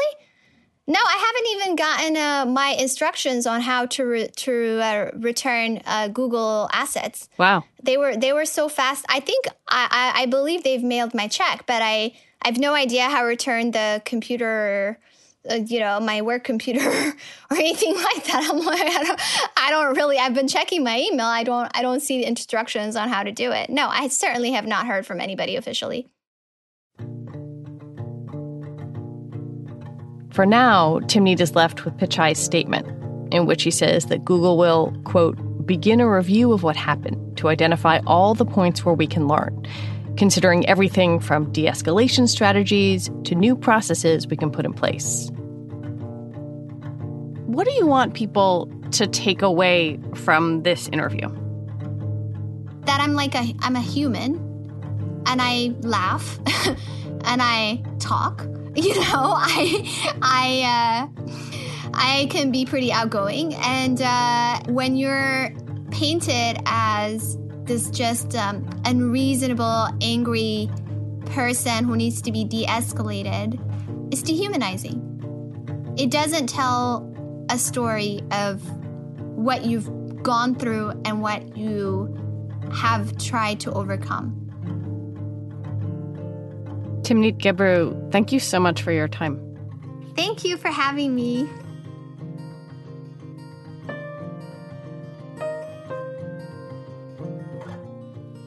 No, 0.88 1.00
I 1.04 1.16
haven't 1.26 1.50
even 1.50 1.76
gotten 1.76 2.16
uh, 2.16 2.46
my 2.46 2.68
instructions 2.78 3.44
on 3.46 3.60
how 3.60 3.86
to 3.86 4.04
re- 4.04 4.28
to 4.28 4.80
uh, 4.80 5.10
return 5.18 5.82
uh, 5.84 6.08
Google 6.08 6.68
assets. 6.72 7.28
Wow, 7.38 7.64
they 7.82 7.96
were 7.96 8.16
they 8.16 8.32
were 8.32 8.44
so 8.44 8.68
fast. 8.68 9.04
I 9.08 9.18
think 9.18 9.46
I, 9.68 10.12
I, 10.16 10.22
I 10.22 10.26
believe 10.26 10.62
they've 10.62 10.82
mailed 10.82 11.12
my 11.12 11.26
check, 11.26 11.64
but 11.66 11.82
I 11.82 12.12
I 12.42 12.48
have 12.48 12.58
no 12.58 12.74
idea 12.74 13.08
how 13.08 13.22
to 13.22 13.26
return 13.26 13.72
the 13.72 14.00
computer. 14.04 14.98
Uh, 15.48 15.54
you 15.54 15.78
know 15.78 16.00
my 16.00 16.22
work 16.22 16.42
computer 16.42 16.80
or 17.50 17.56
anything 17.56 17.94
like 17.94 18.24
that. 18.24 18.48
I'm 18.50 18.64
like, 18.64 18.80
I 18.80 19.04
don't, 19.04 19.20
I 19.56 19.70
don't 19.70 19.96
really. 19.96 20.18
I've 20.18 20.34
been 20.34 20.48
checking 20.48 20.82
my 20.84 20.98
email. 21.00 21.26
I 21.26 21.44
don't, 21.44 21.70
I 21.72 21.82
don't 21.82 22.00
see 22.00 22.18
the 22.18 22.26
instructions 22.26 22.96
on 22.96 23.08
how 23.08 23.22
to 23.22 23.30
do 23.30 23.52
it. 23.52 23.70
No, 23.70 23.86
I 23.88 24.08
certainly 24.08 24.50
have 24.52 24.66
not 24.66 24.88
heard 24.88 25.06
from 25.06 25.20
anybody 25.20 25.54
officially. 25.54 26.08
For 30.36 30.44
now, 30.44 30.98
Timnit 31.04 31.40
is 31.40 31.54
left 31.54 31.86
with 31.86 31.96
Pichai's 31.96 32.38
statement, 32.38 32.86
in 33.32 33.46
which 33.46 33.62
he 33.62 33.70
says 33.70 34.04
that 34.06 34.22
Google 34.22 34.58
will, 34.58 34.94
quote, 35.04 35.38
begin 35.64 35.98
a 35.98 36.06
review 36.06 36.52
of 36.52 36.62
what 36.62 36.76
happened 36.76 37.38
to 37.38 37.48
identify 37.48 38.00
all 38.06 38.34
the 38.34 38.44
points 38.44 38.84
where 38.84 38.94
we 38.94 39.06
can 39.06 39.28
learn, 39.28 39.66
considering 40.18 40.68
everything 40.68 41.20
from 41.20 41.50
de 41.52 41.64
escalation 41.64 42.28
strategies 42.28 43.08
to 43.24 43.34
new 43.34 43.56
processes 43.56 44.26
we 44.26 44.36
can 44.36 44.50
put 44.50 44.66
in 44.66 44.74
place. 44.74 45.30
What 47.46 47.66
do 47.66 47.72
you 47.72 47.86
want 47.86 48.12
people 48.12 48.70
to 48.90 49.06
take 49.06 49.40
away 49.40 49.98
from 50.14 50.64
this 50.64 50.86
interview? 50.88 51.30
That 52.84 53.00
I'm 53.00 53.14
like 53.14 53.34
a 53.34 53.54
I'm 53.60 53.74
a 53.74 53.80
human 53.80 54.34
and 55.24 55.40
I 55.40 55.74
laugh 55.80 56.38
and 57.24 57.40
I 57.40 57.82
talk 58.00 58.46
you 58.76 58.94
know, 58.94 59.02
I 59.36 60.18
I 60.22 61.08
uh, 61.12 61.90
I 61.94 62.26
can 62.30 62.50
be 62.50 62.64
pretty 62.64 62.92
outgoing, 62.92 63.54
and 63.54 64.00
uh, 64.02 64.60
when 64.68 64.96
you're 64.96 65.50
painted 65.90 66.58
as 66.66 67.38
this 67.64 67.90
just 67.90 68.36
um, 68.36 68.68
unreasonable, 68.84 69.88
angry 70.00 70.70
person 71.26 71.84
who 71.84 71.96
needs 71.96 72.22
to 72.22 72.30
be 72.30 72.44
de-escalated, 72.44 73.58
it's 74.12 74.22
dehumanizing. 74.22 75.02
It 75.98 76.10
doesn't 76.10 76.48
tell 76.48 77.12
a 77.50 77.58
story 77.58 78.20
of 78.30 78.62
what 79.36 79.64
you've 79.64 80.22
gone 80.22 80.54
through 80.54 80.90
and 81.04 81.22
what 81.22 81.56
you 81.56 82.14
have 82.72 83.16
tried 83.18 83.60
to 83.60 83.72
overcome. 83.72 84.45
Timnit 87.06 87.38
Gebru, 87.38 88.10
thank 88.10 88.32
you 88.32 88.40
so 88.40 88.58
much 88.58 88.82
for 88.82 88.90
your 88.90 89.06
time. 89.06 89.40
Thank 90.16 90.44
you 90.44 90.56
for 90.56 90.66
having 90.66 91.14
me. 91.14 91.48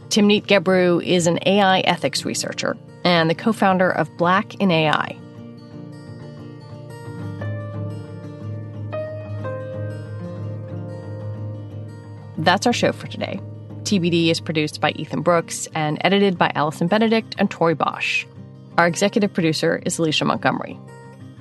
Timnit 0.10 0.46
Gebru 0.46 1.02
is 1.02 1.26
an 1.26 1.40
AI 1.46 1.80
ethics 1.82 2.26
researcher 2.26 2.76
and 3.06 3.30
the 3.30 3.34
co 3.34 3.54
founder 3.54 3.90
of 3.90 4.10
Black 4.18 4.56
in 4.56 4.72
AI. 4.72 5.18
That's 12.38 12.68
our 12.68 12.74
show 12.74 12.92
for 12.92 13.08
today. 13.08 13.40
TBD 13.84 14.30
is 14.30 14.42
produced 14.42 14.82
by 14.82 14.92
Ethan 14.92 15.22
Brooks 15.22 15.70
and 15.74 15.98
edited 16.02 16.38
by 16.38 16.52
Allison 16.56 16.88
Benedict 16.88 17.36
and 17.38 17.50
Tori 17.50 17.74
Bosch. 17.74 18.26
Our 18.80 18.88
executive 18.88 19.34
producer 19.34 19.82
is 19.86 20.00
Alicia 20.00 20.24
Montgomery. 20.24 20.80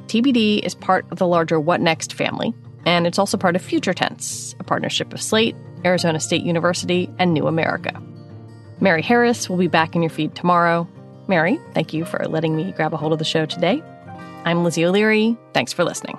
TBD 0.09 0.59
is 0.59 0.75
part 0.75 1.07
of 1.13 1.19
the 1.19 1.27
larger 1.29 1.61
What 1.61 1.81
Next 1.81 2.13
family, 2.13 2.53
and 2.85 3.07
it's 3.07 3.17
also 3.17 3.37
part 3.37 3.55
of 3.55 3.63
Future 3.63 3.95
Tense, 3.95 4.57
a 4.59 4.65
partnership 4.65 5.15
of 5.15 5.23
Slate, 5.23 5.55
Arizona 5.85 6.19
State 6.19 6.43
University, 6.43 7.09
and 7.21 7.33
New 7.33 7.47
America. 7.47 8.03
Mary 8.81 9.03
Harris 9.03 9.49
will 9.49 9.57
be 9.57 9.69
back 9.69 9.95
in 9.95 10.03
your 10.03 10.11
feed 10.11 10.35
tomorrow. 10.35 10.89
Mary, 11.29 11.61
thank 11.75 11.95
you 11.95 12.05
for 12.05 12.27
letting 12.27 12.57
me 12.57 12.73
grab 12.73 12.93
a 12.93 12.97
hold 12.97 13.13
of 13.13 13.21
the 13.21 13.25
show 13.25 13.47
today. 13.47 13.85
I'm 14.45 14.65
Lizzie 14.65 14.85
O'Leary. 14.85 15.37
Thanks 15.55 15.73
for 15.73 15.85
listening. 15.85 16.19